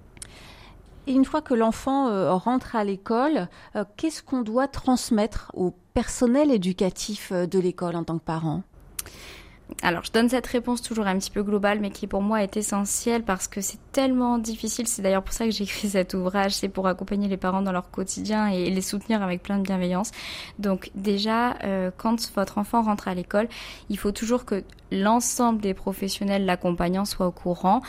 Et 1.08 1.14
une 1.14 1.24
fois 1.24 1.42
que 1.42 1.54
l'enfant 1.54 2.10
euh, 2.10 2.34
rentre 2.34 2.76
à 2.76 2.84
l'école, 2.84 3.48
euh, 3.78 3.86
qu'est-ce 3.96 4.22
qu'on 4.22 4.42
doit 4.42 4.68
transmettre 4.68 5.54
au 5.54 5.74
personnel 5.94 6.52
éducatif 6.52 7.32
de 7.32 7.60
l'école 7.60 7.96
en 7.96 8.04
tant 8.04 8.18
que 8.18 8.26
parent? 8.26 8.64
Alors, 9.82 10.04
je 10.04 10.12
donne 10.12 10.30
cette 10.30 10.48
réponse 10.48 10.82
toujours 10.82 11.08
un 11.08 11.18
petit 11.18 11.32
peu 11.32 11.44
globale, 11.44 11.80
mais 11.80 11.92
qui 11.92 12.08
pour 12.08 12.22
moi 12.22 12.44
est 12.44 12.58
essentielle 12.58 13.24
parce 13.24 13.48
que 13.48 13.62
c'est 13.62 13.80
tellement 13.92 14.38
difficile. 14.38 14.88
C'est 14.88 15.02
d'ailleurs 15.02 15.24
pour 15.24 15.34
ça 15.34 15.46
que 15.46 15.52
j'ai 15.52 15.64
écrit 15.64 15.90
cet 15.92 16.14
ouvrage. 16.14 16.54
C'est 16.54 16.70
pour 16.70 16.88
accompagner 16.88 17.28
les 17.28 17.38
parents 17.38 17.62
dans 17.62 17.72
leur 17.72 17.92
quotidien 17.92 18.48
et 18.48 18.70
les 18.70 18.82
soutenir 18.82 19.22
avec 19.22 19.44
plein 19.44 19.58
de 19.58 19.64
bienveillance. 19.64 20.12
Donc, 20.58 20.92
déjà, 20.96 21.56
euh, 21.64 21.92
quand 21.96 22.32
votre 22.36 22.58
enfant 22.58 22.82
rentre 22.82 23.08
à 23.08 23.14
l'école, 23.14 23.48
il 23.90 23.98
faut 23.98 24.12
toujours 24.12 24.46
que 24.46 24.64
l'ensemble 24.92 25.62
des 25.62 25.74
professionnels 25.74 26.46
l'accompagnant 26.46 27.06
soient 27.06 27.28
au 27.28 27.32
courant. 27.32 27.82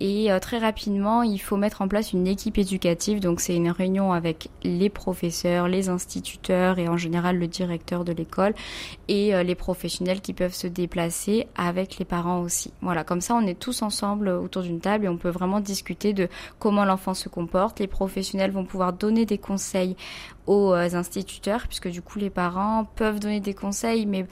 Et 0.00 0.30
euh, 0.30 0.38
très 0.38 0.58
rapidement, 0.58 1.22
il 1.22 1.38
faut 1.38 1.56
mettre 1.56 1.82
en 1.82 1.88
place 1.88 2.12
une 2.12 2.26
équipe 2.26 2.58
éducative. 2.58 3.20
Donc, 3.20 3.40
c'est 3.40 3.56
une 3.56 3.70
réunion 3.70 4.12
avec 4.12 4.48
les 4.62 4.88
professeurs, 4.88 5.68
les 5.68 5.88
instituteurs 5.88 6.78
et 6.78 6.88
en 6.88 6.96
général 6.96 7.38
le 7.38 7.46
directeur 7.46 8.04
de 8.04 8.12
l'école 8.12 8.54
et 9.08 9.34
euh, 9.34 9.42
les 9.42 9.54
professionnels 9.54 10.20
qui 10.20 10.32
peuvent 10.32 10.54
se 10.54 10.66
déplacer 10.66 11.46
avec 11.56 11.98
les 11.98 12.04
parents 12.04 12.40
aussi. 12.40 12.72
Voilà, 12.80 13.04
comme 13.04 13.20
ça 13.20 13.34
on 13.34 13.46
est 13.46 13.58
tous 13.58 13.82
ensemble 13.82 14.28
autour 14.28 14.62
d'une 14.62 14.80
table 14.80 15.06
et 15.06 15.08
on 15.08 15.16
peut 15.16 15.28
vraiment 15.28 15.60
discuter 15.60 16.12
de 16.12 16.28
comment 16.58 16.84
l'enfant 16.84 17.14
se 17.14 17.28
comporte. 17.28 17.80
Les 17.80 17.86
professionnels 17.86 18.50
vont 18.50 18.64
pouvoir 18.64 18.92
donner 18.92 19.26
des 19.26 19.38
conseils 19.38 19.96
aux 20.48 20.72
instituteurs, 20.72 21.66
puisque 21.66 21.88
du 21.88 22.02
coup 22.02 22.18
les 22.18 22.30
parents 22.30 22.86
peuvent 22.96 23.20
donner 23.20 23.40
des 23.40 23.54
conseils, 23.54 24.06
mais 24.06 24.26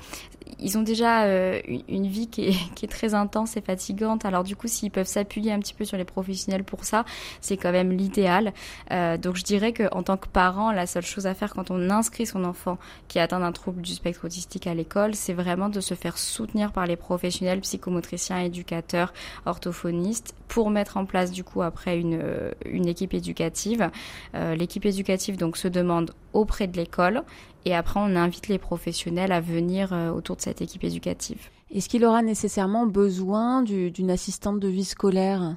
ils 0.59 0.79
ont 0.79 0.83
déjà 0.83 1.25
euh, 1.25 1.61
une 1.89 2.07
vie 2.07 2.29
qui 2.29 2.47
est, 2.49 2.57
est, 2.83 2.91
très 2.91 3.15
intense 3.15 3.57
et 3.57 3.61
fatigante. 3.61 4.25
Alors 4.25 4.45
du 4.45 4.57
coup, 4.57 4.69
s'ils 4.69 4.91
peuvent 4.91 5.07
s'appuyer 5.07 5.53
un 5.53 5.59
petit 5.59 5.75
peu 5.75 5.85
sur 5.85 5.97
les 5.97 6.05
professionnels 6.05 6.65
pour 6.65 6.85
ça, 6.85 7.05
c'est 7.41 7.57
quand 7.57 7.73
même 7.73 7.93
l'idéal. 7.93 8.53
Euh, 8.91 9.17
donc 9.17 9.37
je 9.37 9.43
dirais 9.43 9.73
que 9.73 9.93
en 9.95 10.03
tant 10.03 10.17
que 10.17 10.29
parent, 10.29 10.73
la 10.73 10.87
seule 10.87 11.05
chose 11.05 11.27
à 11.27 11.35
faire 11.35 11.53
quand 11.53 11.71
on 11.71 11.91
inscrit 11.91 12.27
son 12.27 12.45
enfant 12.45 12.79
qui 13.09 13.19
atteint 13.19 13.43
un 13.43 13.53
trouble 13.53 13.83
du 13.83 13.93
spectre 13.93 14.25
autistique 14.25 14.67
à 14.67 14.75
l'école, 14.75 15.15
c'est 15.15 15.35
vraiment 15.35 15.69
de 15.69 15.81
se 15.81 15.95
faire 15.95 16.19
soutenir 16.19 16.73
par 16.73 16.87
les 16.87 16.97
professionnels, 16.97 17.61
psychomotriciens, 17.61 18.39
éducateurs, 18.39 19.13
orthophonistes, 19.45 20.35
pour 20.49 20.71
mettre 20.71 20.97
en 20.97 21.05
place 21.05 21.31
du 21.31 21.45
coup 21.45 21.63
après 21.63 21.99
une, 21.99 22.23
une 22.65 22.87
équipe 22.87 23.15
éducative. 23.15 23.91
Euh, 24.35 24.55
L'équipe 24.55 24.85
éducative 24.85 25.37
donc 25.37 25.57
se 25.57 25.69
demande 25.69 26.13
auprès 26.33 26.67
de 26.67 26.77
l'école 26.77 27.25
et 27.67 27.75
après, 27.75 27.99
on 27.99 28.15
invite 28.15 28.47
les 28.47 28.59
professionnels 28.59 29.33
à 29.33 29.41
venir 29.41 29.93
euh, 29.93 30.11
autour 30.11 30.37
de 30.37 30.41
cette 30.41 30.63
équipe 30.63 30.85
éducative. 30.85 31.49
Est-ce 31.75 31.89
qu'il 31.89 32.05
aura 32.05 32.23
nécessairement 32.23 32.87
besoin 32.87 33.63
d'une 33.63 34.11
assistante 34.11 34.61
de 34.61 34.69
vie 34.69 34.85
scolaire? 34.85 35.57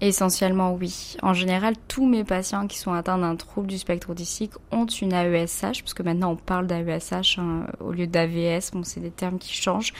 Essentiellement 0.00 0.72
oui. 0.72 1.16
En 1.22 1.34
général, 1.34 1.74
tous 1.86 2.06
mes 2.06 2.24
patients 2.24 2.66
qui 2.66 2.78
sont 2.78 2.92
atteints 2.92 3.18
d'un 3.18 3.36
trouble 3.36 3.66
du 3.66 3.76
spectre 3.76 4.08
autistique 4.08 4.52
ont 4.72 4.86
une 4.86 5.12
AESH, 5.12 5.82
parce 5.82 5.92
que 5.92 6.02
maintenant 6.02 6.32
on 6.32 6.36
parle 6.36 6.66
d'AESH 6.66 7.38
hein, 7.38 7.66
au 7.80 7.92
lieu 7.92 8.06
d'AVS. 8.06 8.70
Bon, 8.72 8.82
c'est 8.82 9.00
des 9.00 9.10
termes 9.10 9.38
qui 9.38 9.52
changent. 9.54 9.92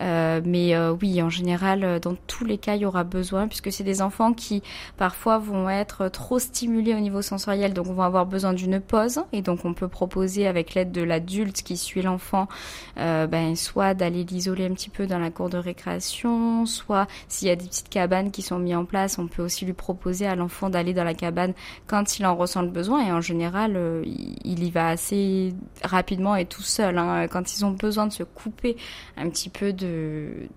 Euh, 0.00 0.40
mais 0.44 0.74
euh, 0.74 0.94
oui, 1.00 1.22
en 1.22 1.30
général, 1.30 1.82
euh, 1.82 1.98
dans 1.98 2.14
tous 2.26 2.44
les 2.44 2.58
cas, 2.58 2.74
il 2.74 2.82
y 2.82 2.86
aura 2.86 3.04
besoin, 3.04 3.48
puisque 3.48 3.72
c'est 3.72 3.84
des 3.84 4.02
enfants 4.02 4.32
qui 4.32 4.62
parfois 4.96 5.38
vont 5.38 5.68
être 5.68 6.08
trop 6.08 6.38
stimulés 6.38 6.94
au 6.94 7.00
niveau 7.00 7.22
sensoriel, 7.22 7.72
donc 7.72 7.86
vont 7.86 8.02
avoir 8.02 8.26
besoin 8.26 8.52
d'une 8.52 8.80
pause. 8.80 9.20
Et 9.32 9.42
donc 9.42 9.64
on 9.64 9.72
peut 9.72 9.88
proposer 9.88 10.46
avec 10.46 10.74
l'aide 10.74 10.92
de 10.92 11.02
l'adulte 11.02 11.62
qui 11.62 11.76
suit 11.76 12.02
l'enfant, 12.02 12.48
ben, 12.96 13.56
soit 13.56 13.94
d'aller 13.94 14.24
l'isoler 14.24 14.66
un 14.66 14.74
petit 14.74 14.90
peu 14.90 15.06
dans 15.06 15.18
la 15.18 15.30
cour 15.30 15.48
de 15.48 15.58
récréation, 15.58 16.66
soit 16.66 17.06
s'il 17.28 17.48
y 17.48 17.50
a 17.50 17.56
des 17.56 17.66
petites 17.66 17.88
cabanes 17.88 18.30
qui 18.30 18.42
sont 18.42 18.58
mises 18.58 18.76
en 18.76 18.84
place, 18.84 19.07
on 19.18 19.28
peut 19.28 19.42
aussi 19.42 19.64
lui 19.64 19.72
proposer 19.72 20.26
à 20.26 20.34
l'enfant 20.34 20.70
d'aller 20.70 20.92
dans 20.92 21.04
la 21.04 21.14
cabane 21.14 21.54
quand 21.86 22.18
il 22.18 22.26
en 22.26 22.34
ressent 22.36 22.62
le 22.62 22.68
besoin. 22.68 23.06
Et 23.06 23.12
en 23.12 23.20
général, 23.20 23.74
euh, 23.76 24.02
il 24.04 24.64
y 24.64 24.70
va 24.70 24.88
assez 24.88 25.54
rapidement 25.82 26.36
et 26.36 26.44
tout 26.44 26.62
seul. 26.62 26.98
Hein. 26.98 27.28
Quand 27.28 27.56
ils 27.56 27.64
ont 27.64 27.70
besoin 27.70 28.06
de 28.06 28.12
se 28.12 28.22
couper 28.22 28.76
un 29.16 29.28
petit 29.30 29.48
peu 29.48 29.72
de 29.72 30.48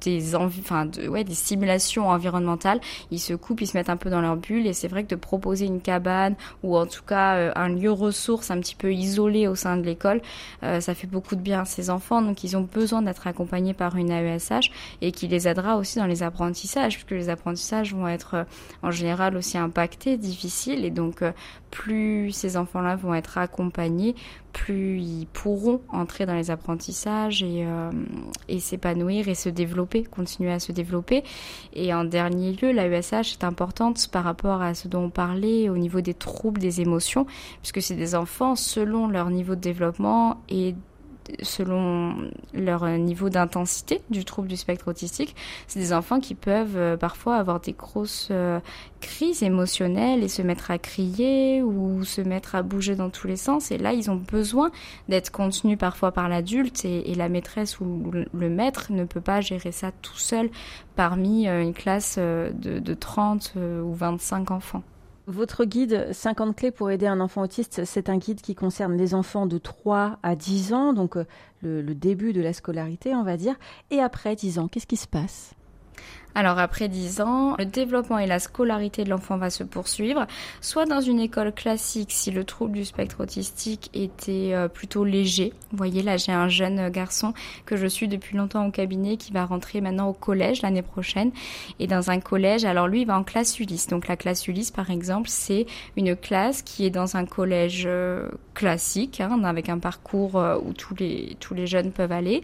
des 0.00 0.34
envies, 0.34 0.60
enfin 0.60 0.88
ouais, 1.08 1.24
des 1.24 1.34
stimulations 1.34 2.08
environnementales, 2.08 2.80
ils 3.10 3.18
se 3.18 3.34
coupent, 3.34 3.60
ils 3.60 3.66
se 3.66 3.76
mettent 3.76 3.90
un 3.90 3.98
peu 3.98 4.08
dans 4.08 4.22
leur 4.22 4.36
bulle. 4.36 4.66
Et 4.66 4.72
c'est 4.72 4.88
vrai 4.88 5.04
que 5.04 5.10
de 5.10 5.16
proposer 5.16 5.66
une 5.66 5.80
cabane 5.80 6.36
ou 6.62 6.76
en 6.76 6.86
tout 6.86 7.02
cas 7.04 7.34
euh, 7.36 7.52
un 7.54 7.68
lieu 7.68 7.92
ressource 7.92 8.50
un 8.50 8.58
petit 8.60 8.74
peu 8.74 8.92
isolé 8.92 9.46
au 9.46 9.54
sein 9.54 9.76
de 9.76 9.82
l'école, 9.82 10.22
euh, 10.62 10.80
ça 10.80 10.94
fait 10.94 11.06
beaucoup 11.06 11.36
de 11.36 11.40
bien 11.42 11.60
à 11.60 11.64
ces 11.64 11.90
enfants. 11.90 12.22
Donc 12.22 12.44
ils 12.44 12.56
ont 12.56 12.62
besoin 12.62 13.02
d'être 13.02 13.26
accompagnés 13.26 13.74
par 13.74 13.96
une 13.96 14.10
AESH 14.10 14.70
et 15.02 15.12
qui 15.12 15.28
les 15.28 15.46
aidera 15.46 15.76
aussi 15.76 15.98
dans 15.98 16.06
les 16.06 16.22
apprentissages, 16.22 16.94
puisque 16.94 17.10
les 17.10 17.28
apprentissages 17.28 17.94
vont 17.94 17.99
être 18.08 18.34
euh, 18.34 18.44
en 18.82 18.90
général 18.90 19.36
aussi 19.36 19.58
impactés, 19.58 20.16
difficiles, 20.16 20.84
et 20.84 20.90
donc 20.90 21.22
euh, 21.22 21.32
plus 21.70 22.32
ces 22.32 22.56
enfants-là 22.56 22.96
vont 22.96 23.14
être 23.14 23.38
accompagnés, 23.38 24.14
plus 24.52 25.00
ils 25.00 25.26
pourront 25.26 25.80
entrer 25.90 26.26
dans 26.26 26.34
les 26.34 26.50
apprentissages 26.50 27.42
et, 27.42 27.64
euh, 27.66 27.90
s'épanouir 28.58 29.28
et 29.28 29.34
se 29.34 29.48
développer, 29.48 30.02
continuer 30.04 30.52
à 30.52 30.58
se 30.58 30.72
développer. 30.72 31.22
Et 31.72 31.94
en 31.94 32.04
dernier 32.04 32.52
lieu, 32.52 32.72
la 32.72 32.88
USH 32.88 33.32
est 33.32 33.44
importante 33.44 34.08
par 34.10 34.24
rapport 34.24 34.62
à 34.62 34.74
ce 34.74 34.88
dont 34.88 35.04
on 35.04 35.10
parlait 35.10 35.68
au 35.68 35.76
niveau 35.76 36.00
des 36.00 36.14
troubles 36.14 36.60
des 36.60 36.80
émotions, 36.80 37.26
puisque 37.62 37.82
c'est 37.82 37.94
des 37.94 38.14
enfants 38.14 38.56
selon 38.56 39.08
leur 39.08 39.30
niveau 39.30 39.54
de 39.54 39.60
développement 39.60 40.42
et 40.48 40.74
selon 41.42 42.30
leur 42.54 42.86
niveau 42.86 43.28
d'intensité 43.28 44.00
du 44.10 44.24
trouble 44.24 44.48
du 44.48 44.56
spectre 44.56 44.88
autistique. 44.88 45.34
C'est 45.66 45.78
des 45.78 45.92
enfants 45.92 46.20
qui 46.20 46.34
peuvent 46.34 46.76
euh, 46.76 46.96
parfois 46.96 47.36
avoir 47.36 47.60
des 47.60 47.72
grosses 47.72 48.28
euh, 48.30 48.60
crises 49.00 49.42
émotionnelles 49.42 50.22
et 50.22 50.28
se 50.28 50.42
mettre 50.42 50.70
à 50.70 50.78
crier 50.78 51.62
ou 51.62 52.04
se 52.04 52.20
mettre 52.20 52.54
à 52.54 52.62
bouger 52.62 52.96
dans 52.96 53.10
tous 53.10 53.26
les 53.26 53.36
sens. 53.36 53.70
Et 53.70 53.78
là, 53.78 53.92
ils 53.92 54.10
ont 54.10 54.16
besoin 54.16 54.70
d'être 55.08 55.30
contenus 55.30 55.78
parfois 55.78 56.12
par 56.12 56.28
l'adulte 56.28 56.84
et, 56.84 57.14
la 57.14 57.28
maîtresse 57.28 57.80
ou 57.80 58.10
le 58.32 58.48
maître 58.48 58.92
ne 58.92 59.04
peut 59.04 59.20
pas 59.20 59.40
gérer 59.40 59.72
ça 59.72 59.90
tout 60.00 60.16
seul 60.16 60.48
parmi 60.96 61.48
euh, 61.48 61.62
une 61.62 61.74
classe 61.74 62.18
de, 62.18 62.78
de 62.78 62.94
30 62.94 63.54
ou 63.84 63.92
25 63.92 64.50
enfants. 64.50 64.82
Votre 65.30 65.64
guide 65.64 66.08
50 66.10 66.56
clés 66.56 66.70
pour 66.72 66.90
aider 66.90 67.06
un 67.06 67.20
enfant 67.20 67.42
autiste, 67.42 67.84
c'est 67.84 68.08
un 68.08 68.18
guide 68.18 68.40
qui 68.40 68.56
concerne 68.56 68.96
les 68.96 69.14
enfants 69.14 69.46
de 69.46 69.58
3 69.58 70.18
à 70.24 70.34
10 70.34 70.72
ans, 70.72 70.92
donc 70.92 71.16
euh, 71.16 71.24
le, 71.62 71.94
début 71.94 72.32
de 72.32 72.40
la 72.40 72.52
scolarité, 72.52 73.14
on 73.14 73.22
va 73.22 73.36
dire. 73.36 73.54
Et 73.92 74.00
après 74.00 74.34
10 74.34 74.58
ans, 74.58 74.66
qu'est-ce 74.66 74.88
qui 74.88 74.96
se 74.96 75.06
passe? 75.06 75.52
Alors 76.34 76.58
après 76.58 76.88
10 76.88 77.20
ans, 77.22 77.56
le 77.58 77.64
développement 77.64 78.18
et 78.18 78.26
la 78.26 78.38
scolarité 78.38 79.04
de 79.04 79.10
l'enfant 79.10 79.36
va 79.36 79.50
se 79.50 79.64
poursuivre, 79.64 80.26
soit 80.60 80.86
dans 80.86 81.00
une 81.00 81.18
école 81.18 81.52
classique 81.52 82.12
si 82.12 82.30
le 82.30 82.44
trouble 82.44 82.72
du 82.72 82.84
spectre 82.84 83.20
autistique 83.20 83.90
était 83.94 84.52
euh, 84.52 84.68
plutôt 84.68 85.04
léger. 85.04 85.52
Vous 85.72 85.76
voyez 85.76 86.02
là 86.02 86.16
j'ai 86.16 86.32
un 86.32 86.48
jeune 86.48 86.88
garçon 86.90 87.34
que 87.66 87.76
je 87.76 87.86
suis 87.86 88.06
depuis 88.06 88.36
longtemps 88.36 88.66
au 88.66 88.70
cabinet 88.70 89.16
qui 89.16 89.32
va 89.32 89.44
rentrer 89.44 89.80
maintenant 89.80 90.08
au 90.08 90.12
collège 90.12 90.62
l'année 90.62 90.82
prochaine. 90.82 91.32
Et 91.80 91.86
dans 91.86 92.10
un 92.10 92.20
collège, 92.20 92.64
alors 92.64 92.86
lui 92.86 93.02
il 93.02 93.06
va 93.06 93.18
en 93.18 93.24
classe 93.24 93.58
Ulysse. 93.58 93.88
Donc 93.88 94.06
la 94.06 94.16
classe 94.16 94.46
Ulysse 94.46 94.70
par 94.70 94.90
exemple 94.90 95.28
c'est 95.28 95.66
une 95.96 96.14
classe 96.14 96.62
qui 96.62 96.86
est 96.86 96.90
dans 96.90 97.16
un 97.16 97.24
collège 97.24 97.84
euh, 97.86 98.28
classique, 98.54 99.20
hein, 99.20 99.42
avec 99.42 99.68
un 99.68 99.78
parcours 99.78 100.36
euh, 100.36 100.58
où 100.64 100.72
tous 100.74 100.94
les, 100.94 101.36
tous 101.40 101.54
les 101.54 101.66
jeunes 101.66 101.90
peuvent 101.90 102.12
aller. 102.12 102.42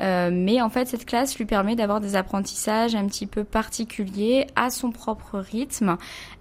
mais 0.00 0.62
en 0.62 0.70
fait 0.70 0.88
cette 0.88 1.04
classe 1.04 1.36
lui 1.36 1.44
permet 1.44 1.76
d'avoir 1.76 2.00
des 2.00 2.16
apprentissages 2.16 2.94
un 2.94 3.06
petit 3.06 3.17
peu 3.26 3.44
particulier, 3.44 4.46
à 4.56 4.70
son 4.70 4.90
propre 4.90 5.38
rythme, 5.38 5.96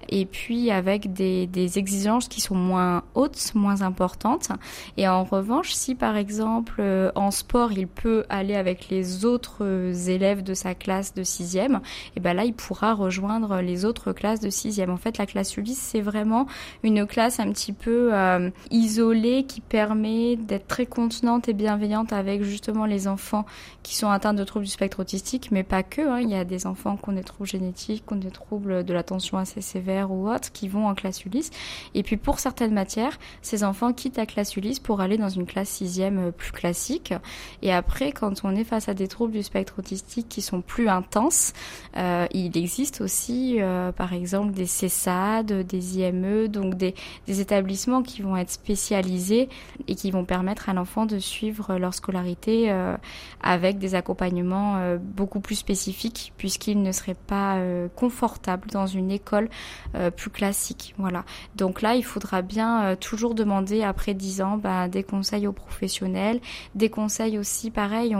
et 0.09 0.25
puis 0.25 0.71
avec 0.71 1.13
des, 1.13 1.47
exigences 1.77 2.27
qui 2.27 2.39
sont 2.39 2.55
moins 2.55 3.03
hautes, 3.15 3.51
moins 3.53 3.81
importantes. 3.81 4.49
Et 4.95 5.07
en 5.07 5.23
revanche, 5.23 5.73
si 5.73 5.95
par 5.95 6.15
exemple 6.15 6.75
euh, 6.79 7.11
en 7.15 7.31
sport 7.31 7.73
il 7.73 7.87
peut 7.87 8.25
aller 8.29 8.55
avec 8.55 8.89
les 8.89 9.25
autres 9.25 9.63
élèves 10.09 10.43
de 10.43 10.53
sa 10.53 10.75
classe 10.75 11.13
de 11.13 11.23
sixième, 11.23 11.81
et 12.15 12.19
ben 12.19 12.33
là 12.33 12.45
il 12.45 12.53
pourra 12.53 12.93
rejoindre 12.93 13.61
les 13.61 13.85
autres 13.85 14.13
classes 14.13 14.39
de 14.39 14.49
sixième. 14.49 14.89
En 14.89 14.97
fait, 14.97 15.17
la 15.17 15.25
classe 15.25 15.57
Ulysse 15.57 15.79
c'est 15.79 16.01
vraiment 16.01 16.47
une 16.83 17.05
classe 17.05 17.39
un 17.39 17.51
petit 17.51 17.73
peu 17.73 18.13
euh, 18.13 18.49
isolée 18.71 19.43
qui 19.43 19.61
permet 19.61 20.35
d'être 20.35 20.67
très 20.67 20.85
contenante 20.85 21.49
et 21.49 21.53
bienveillante 21.53 22.13
avec 22.13 22.43
justement 22.43 22.85
les 22.85 23.07
enfants 23.07 23.45
qui 23.83 23.95
sont 23.95 24.09
atteints 24.09 24.33
de 24.33 24.43
troubles 24.43 24.65
du 24.65 24.71
spectre 24.71 24.99
autistique, 24.99 25.49
mais 25.51 25.63
pas 25.63 25.83
que. 25.83 26.01
Hein. 26.01 26.19
Il 26.19 26.29
y 26.29 26.35
a 26.35 26.45
des 26.45 26.66
enfants 26.67 26.97
qui 26.97 27.09
ont 27.09 27.13
des 27.13 27.23
troubles 27.23 27.49
génétiques, 27.49 28.05
qui 28.05 28.13
ont 28.13 28.17
des 28.17 28.31
troubles 28.31 28.83
de 28.83 28.93
l'attention 28.93 29.37
assez 29.37 29.61
sévères 29.61 30.11
ou 30.11 30.29
autres, 30.29 30.51
qui 30.51 30.67
vont 30.67 30.87
en 30.87 30.93
classe 30.93 31.25
Ulysse. 31.25 31.49
Et 31.95 32.03
puis 32.03 32.17
pour 32.17 32.39
certaines 32.39 32.73
matières, 32.73 33.17
ces 33.41 33.63
enfants 33.63 33.93
quittent 33.93 34.17
la 34.17 34.25
classe 34.25 34.55
Ulysse 34.55 34.79
pour 34.79 35.01
aller 35.01 35.17
dans 35.17 35.29
une 35.29 35.45
classe 35.45 35.69
sixième 35.69 36.27
euh, 36.27 36.31
plus 36.31 36.51
classique. 36.51 37.13
Et 37.61 37.73
après, 37.73 38.11
quand 38.11 38.41
on 38.43 38.55
est 38.55 38.63
face 38.63 38.89
à 38.89 38.93
des 38.93 39.07
troubles 39.07 39.33
du 39.33 39.43
spectre 39.43 39.79
autistique 39.79 40.27
qui 40.29 40.41
sont 40.41 40.61
plus 40.61 40.89
intenses, 40.89 41.53
euh, 41.95 42.27
il 42.31 42.55
existe 42.57 43.01
aussi, 43.01 43.57
euh, 43.59 43.91
par 43.91 44.13
exemple, 44.13 44.51
des 44.51 44.65
CESAD, 44.65 45.65
des 45.65 45.99
IME, 45.99 46.47
donc 46.47 46.75
des, 46.75 46.93
établissements 47.27 48.01
qui 48.01 48.21
vont 48.21 48.35
être 48.35 48.49
spécialisés 48.49 49.49
et 49.87 49.95
qui 49.95 50.11
vont 50.11 50.25
permettre 50.25 50.69
à 50.69 50.73
l'enfant 50.73 51.05
de 51.05 51.19
suivre 51.19 51.77
leur 51.77 51.93
scolarité 51.93 52.71
euh, 52.71 52.95
avec 53.41 53.77
des 53.77 53.95
accompagnements 53.95 54.77
euh, 54.77 54.97
beaucoup 54.99 55.39
plus 55.39 55.55
spécifiques 55.55 56.33
puisque 56.37 56.56
qu'il 56.57 56.81
ne 56.81 56.91
serait 56.91 57.15
pas 57.15 57.57
euh, 57.57 57.87
confortable 57.95 58.69
dans 58.69 58.87
une 58.87 59.11
école 59.11 59.49
euh, 59.95 60.11
plus 60.11 60.29
classique. 60.29 60.93
Voilà. 60.97 61.23
Donc 61.55 61.81
là, 61.81 61.95
il 61.95 62.03
faudra 62.03 62.41
bien 62.41 62.83
euh, 62.83 62.95
toujours 62.95 63.35
demander 63.35 63.83
après 63.83 64.13
10 64.13 64.41
ans 64.41 64.57
bah, 64.57 64.87
des 64.87 65.03
conseils 65.03 65.47
aux 65.47 65.53
professionnels, 65.53 66.39
des 66.75 66.89
conseils 66.89 67.37
aussi, 67.37 67.71
pareil, 67.71 68.15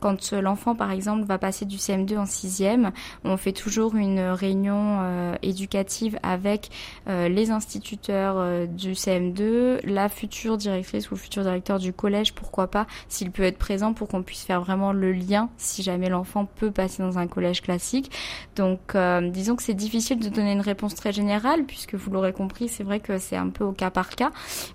quand 0.00 0.32
l'enfant, 0.32 0.74
par 0.74 0.90
exemple, 0.90 1.24
va 1.24 1.38
passer 1.38 1.64
du 1.64 1.76
CM2 1.76 2.18
en 2.18 2.24
6e, 2.24 2.90
on 3.24 3.36
fait 3.36 3.52
toujours 3.52 3.94
une 3.94 4.20
réunion 4.20 5.36
éducative 5.42 6.18
avec 6.22 6.70
les 7.06 7.50
instituteurs 7.50 8.66
du 8.68 8.92
CM2, 8.92 9.80
la 9.84 10.08
future 10.08 10.56
directrice 10.56 11.10
ou 11.10 11.14
le 11.14 11.20
futur 11.20 11.42
directeur 11.42 11.78
du 11.78 11.92
collège, 11.92 12.34
pourquoi 12.34 12.68
pas, 12.68 12.86
s'il 13.08 13.30
peut 13.30 13.42
être 13.42 13.58
présent 13.58 13.92
pour 13.92 14.08
qu'on 14.08 14.22
puisse 14.22 14.42
faire 14.42 14.60
vraiment 14.60 14.92
le 14.92 15.12
lien 15.12 15.48
si 15.56 15.82
jamais 15.82 16.08
l'enfant 16.08 16.46
peut 16.46 16.70
passer 16.70 17.02
dans 17.02 17.18
un 17.18 17.26
collège 17.26 17.62
classique. 17.68 18.10
Donc, 18.56 18.94
euh, 18.94 19.28
disons 19.28 19.54
que 19.54 19.62
c'est 19.62 19.74
difficile 19.74 20.18
de 20.20 20.30
donner 20.30 20.52
une 20.52 20.62
réponse 20.62 20.94
très 20.94 21.12
générale, 21.12 21.64
puisque 21.64 21.94
vous 21.96 22.10
l'aurez 22.10 22.32
compris, 22.32 22.68
c'est 22.68 22.82
vrai 22.82 22.98
que 22.98 23.18
c'est 23.18 23.36
un 23.36 23.50
peu 23.50 23.64
au 23.64 23.72
cas 23.72 23.90
par 23.90 24.08
cas. 24.08 24.30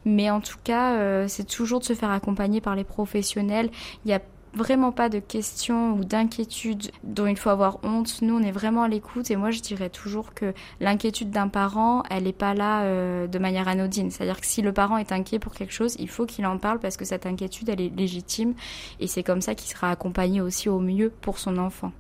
Mais 0.06 0.30
en 0.30 0.42
tout 0.42 0.60
cas, 0.64 0.94
euh, 0.94 1.26
c'est 1.28 1.48
toujours 1.48 1.80
de 1.80 1.86
se 1.86 1.94
faire 1.94 2.12
accompagner 2.12 2.62
par 2.62 2.76
les 2.76 2.84
professionnels. 2.84 3.72
Il 4.06 4.12
y 4.12 4.14
a 4.14 4.22
vraiment 4.54 4.92
pas 4.92 5.10
de 5.10 5.18
questions 5.18 5.94
ou 5.94 6.04
d'inquiétudes 6.06 6.92
dont 7.04 7.26
il 7.26 7.36
faut 7.36 7.50
avoir 7.50 7.80
honte. 7.84 8.22
Nous, 8.22 8.36
on 8.36 8.44
est 8.44 8.52
vraiment 8.52 8.84
à 8.84 8.88
l'écoute 8.88 9.32
et 9.32 9.36
moi, 9.36 9.50
je 9.50 9.62
dirais 9.62 9.90
toujours 9.90 10.36
que 10.36 10.54
l'inquiétude 10.80 11.32
d'un 11.32 11.48
parent, 11.48 12.04
elle 12.12 12.26
n'est 12.26 12.34
pas 12.34 12.54
là 12.54 12.84
euh, 12.84 13.26
de 13.26 13.40
manière 13.40 13.68
anodine. 13.68 14.12
C'est-à-dire 14.12 14.40
que 14.40 14.46
si 14.46 14.62
le 14.62 14.72
parent 14.72 14.98
est 14.98 15.12
inquiet 15.12 15.40
pour 15.40 15.54
quelque 15.54 15.74
chose, 15.74 15.96
il 15.98 16.10
faut 16.10 16.28
qu'il 16.28 16.46
en 16.46 16.60
parle 16.60 16.80
parce 16.80 16.98
que 16.98 17.06
cette 17.06 17.26
inquiétude, 17.26 17.70
elle 17.70 17.82
est 17.82 17.96
légitime 17.96 18.54
et 19.00 19.08
c'est 19.08 19.24
comme 19.24 19.42
ça 19.42 19.56
qu'il 19.56 19.72
sera 19.72 19.90
accompagné 19.90 20.42
aussi 20.42 20.70
au 20.70 20.80
mieux 20.80 21.10
pour 21.10 21.40
son 21.40 21.58
enfant. 21.58 21.92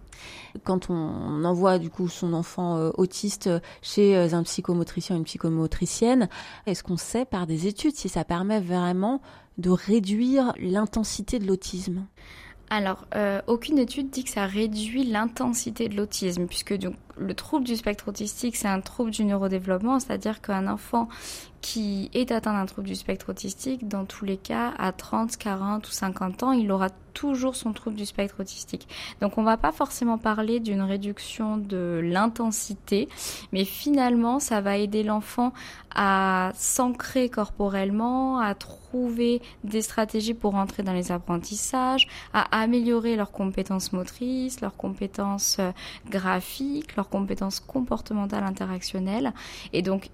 Quand 0.63 0.89
on 0.89 1.43
envoie 1.43 1.79
du 1.79 1.89
coup 1.89 2.07
son 2.07 2.33
enfant 2.33 2.77
euh, 2.77 2.91
autiste 2.97 3.49
chez 3.81 4.15
euh, 4.15 4.33
un 4.33 4.43
psychomotricien 4.43 5.15
ou 5.15 5.19
une 5.19 5.25
psychomotricienne, 5.25 6.29
est-ce 6.65 6.83
qu'on 6.83 6.97
sait 6.97 7.25
par 7.25 7.47
des 7.47 7.67
études 7.67 7.95
si 7.95 8.09
ça 8.09 8.23
permet 8.23 8.59
vraiment 8.59 9.21
de 9.57 9.69
réduire 9.69 10.53
l'intensité 10.59 11.39
de 11.39 11.47
l'autisme? 11.47 12.05
Alors, 12.69 13.05
euh, 13.13 13.39
aucune 13.45 13.77
étude 13.77 14.09
dit 14.09 14.23
que 14.23 14.31
ça 14.31 14.47
réduit 14.47 15.03
l'intensité 15.03 15.89
de 15.89 15.95
l'autisme, 15.95 16.47
puisque 16.47 16.73
donc, 16.75 16.95
le 17.17 17.33
trouble 17.33 17.65
du 17.65 17.75
spectre 17.75 18.07
autistique, 18.07 18.55
c'est 18.55 18.67
un 18.67 18.81
trouble 18.81 19.11
du 19.11 19.23
neurodéveloppement, 19.25 19.99
c'est-à-dire 19.99 20.41
qu'un 20.41 20.67
enfant 20.67 21.07
qui 21.61 22.09
est 22.13 22.31
atteint 22.31 22.53
d'un 22.53 22.65
trouble 22.65 22.87
du 22.87 22.95
spectre 22.95 23.29
autistique, 23.29 23.87
dans 23.87 24.03
tous 24.03 24.25
les 24.25 24.37
cas, 24.37 24.73
à 24.77 24.91
30, 24.91 25.37
40 25.37 25.87
ou 25.87 25.91
50 25.91 26.43
ans, 26.43 26.51
il 26.51 26.69
aura 26.71 26.89
toujours 27.13 27.55
son 27.55 27.71
trouble 27.73 27.95
du 27.95 28.05
spectre 28.05 28.41
autistique. 28.41 28.87
Donc 29.21 29.37
on 29.37 29.43
va 29.43 29.55
pas 29.55 29.71
forcément 29.71 30.17
parler 30.17 30.59
d'une 30.59 30.81
réduction 30.81 31.57
de 31.57 32.01
l'intensité, 32.03 33.07
mais 33.51 33.65
finalement 33.65 34.39
ça 34.39 34.61
va 34.61 34.77
aider 34.77 35.03
l'enfant 35.03 35.53
à 35.95 36.51
s'ancrer 36.55 37.29
corporellement, 37.29 38.39
à 38.39 38.55
trouver 38.55 39.41
des 39.63 39.81
stratégies 39.81 40.33
pour 40.33 40.55
entrer 40.55 40.83
dans 40.83 40.93
les 40.93 41.11
apprentissages, 41.11 42.07
à 42.33 42.61
améliorer 42.61 43.15
leurs 43.15 43.31
compétences 43.31 43.93
motrices, 43.93 44.59
leurs 44.61 44.75
compétences 44.75 45.57
euh, 45.59 45.71
graphiques, 46.09 46.95
compétences 47.09 47.59
comportementales 47.59 48.43
interactionnelles. 48.43 49.33
Et 49.71 49.81
donc 49.81 50.09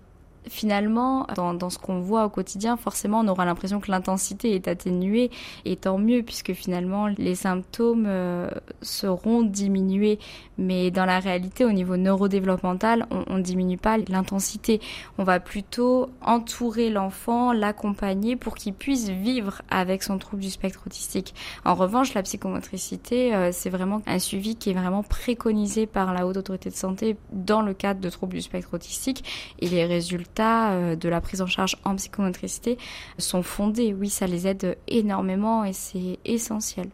finalement, 0.48 1.28
dans, 1.36 1.70
ce 1.70 1.78
qu'on 1.78 2.00
voit 2.00 2.26
au 2.26 2.30
quotidien, 2.30 2.78
forcément, 2.78 3.20
on 3.20 3.28
aura 3.28 3.46
l'impression 3.46 3.80
que 3.80 3.92
l'intensité 3.92 4.56
est 4.56 4.68
atténuée, 4.68 5.32
et 5.66 5.76
tant 5.76 5.98
mieux, 5.98 6.24
puisque 6.24 6.54
finalement, 6.54 7.08
les 7.08 7.36
symptômes 7.36 8.06
euh, 8.08 8.50
seront 8.82 9.42
diminués. 9.42 10.20
Mais 10.58 10.92
dans 10.92 11.06
la 11.06 11.20
réalité, 11.20 11.66
au 11.66 11.72
niveau 11.72 11.98
neurodéveloppemental, 11.98 13.08
on 13.12 13.38
ne 13.38 13.42
diminue 13.42 13.78
pas 13.78 13.98
l'intensité. 13.98 14.82
On 15.18 15.24
va 15.24 15.40
plutôt 15.40 16.10
entourer 16.22 16.90
l'enfant, 16.90 17.54
l'accompagner 17.54 18.36
pour 18.36 18.56
qu'il 18.56 18.74
puisse 18.74 19.10
vivre 19.10 19.62
avec 19.70 20.04
son 20.04 20.18
trouble 20.18 20.42
du 20.42 20.50
spectre 20.50 20.82
autistique. 20.86 21.34
En 21.66 21.76
revanche, 21.76 22.14
la 22.14 22.24
psychomotricité, 22.24 23.34
euh, 23.34 23.52
c'est 23.52 23.70
vraiment 23.70 24.02
un 24.06 24.20
suivi 24.20 24.56
qui 24.56 24.72
est 24.72 24.74
vraiment 24.74 25.04
préconisé 25.04 25.86
par 25.86 26.14
la 26.14 26.26
Haute 26.28 26.38
Autorité 26.38 26.70
de 26.70 26.76
Santé 26.76 27.18
dans 27.32 27.62
le 27.62 27.74
cadre 27.74 28.02
de 28.02 28.10
troubles 28.10 28.34
du 28.34 28.42
spectre 28.42 28.74
autistique, 28.74 29.24
et 29.60 29.68
les 29.68 29.86
résultats 29.86 30.29
euh, 30.40 30.96
de 30.96 31.10
la 31.10 31.22
prise 31.22 31.42
en 31.42 31.48
charge 31.48 31.78
en 31.86 31.96
psychomotricité 31.96 32.78
sont 33.18 33.44
fondés. 33.44 33.94
Oui, 33.94 34.10
ça 34.10 34.28
les 34.28 34.48
aide 34.48 34.78
énormément 34.88 35.64
et 35.64 35.74
c'est 35.74 36.20
essentiel. 36.26 36.90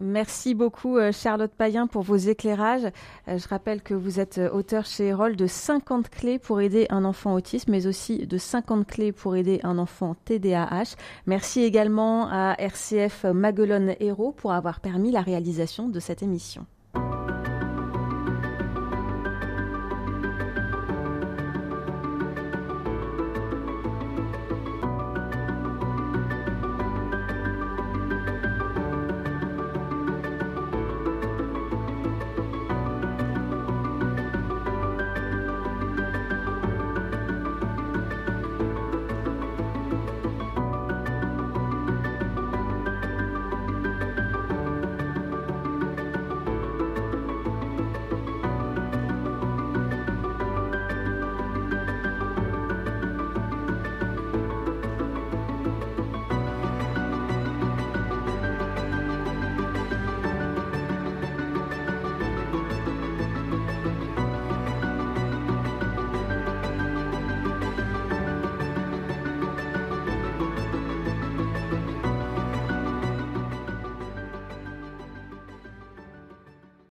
Merci 0.00 0.54
beaucoup 0.54 0.96
euh, 0.96 1.12
Charlotte 1.12 1.52
Payen 1.52 1.86
pour 1.86 2.02
vos 2.02 2.16
éclairages. 2.16 2.86
Euh, 3.28 3.38
je 3.38 3.48
rappelle 3.48 3.82
que 3.82 3.92
vous 3.92 4.18
êtes 4.18 4.40
auteur 4.52 4.86
chez 4.86 5.08
Erol 5.08 5.36
de 5.36 5.46
50 5.46 6.08
clés 6.08 6.38
pour 6.38 6.60
aider 6.60 6.86
un 6.88 7.04
enfant 7.04 7.34
autiste, 7.34 7.68
mais 7.68 7.86
aussi 7.86 8.26
de 8.26 8.38
50 8.38 8.86
clés 8.86 9.12
pour 9.12 9.36
aider 9.36 9.60
un 9.62 9.76
enfant 9.78 10.16
TDAH. 10.24 10.96
Merci 11.26 11.62
également 11.62 12.28
à 12.30 12.54
RCF 12.58 13.24
Maguelone 13.24 13.94
Héros 14.00 14.32
pour 14.32 14.52
avoir 14.52 14.80
permis 14.80 15.10
la 15.10 15.20
réalisation 15.20 15.88
de 15.88 16.00
cette 16.00 16.22
émission. 16.22 16.64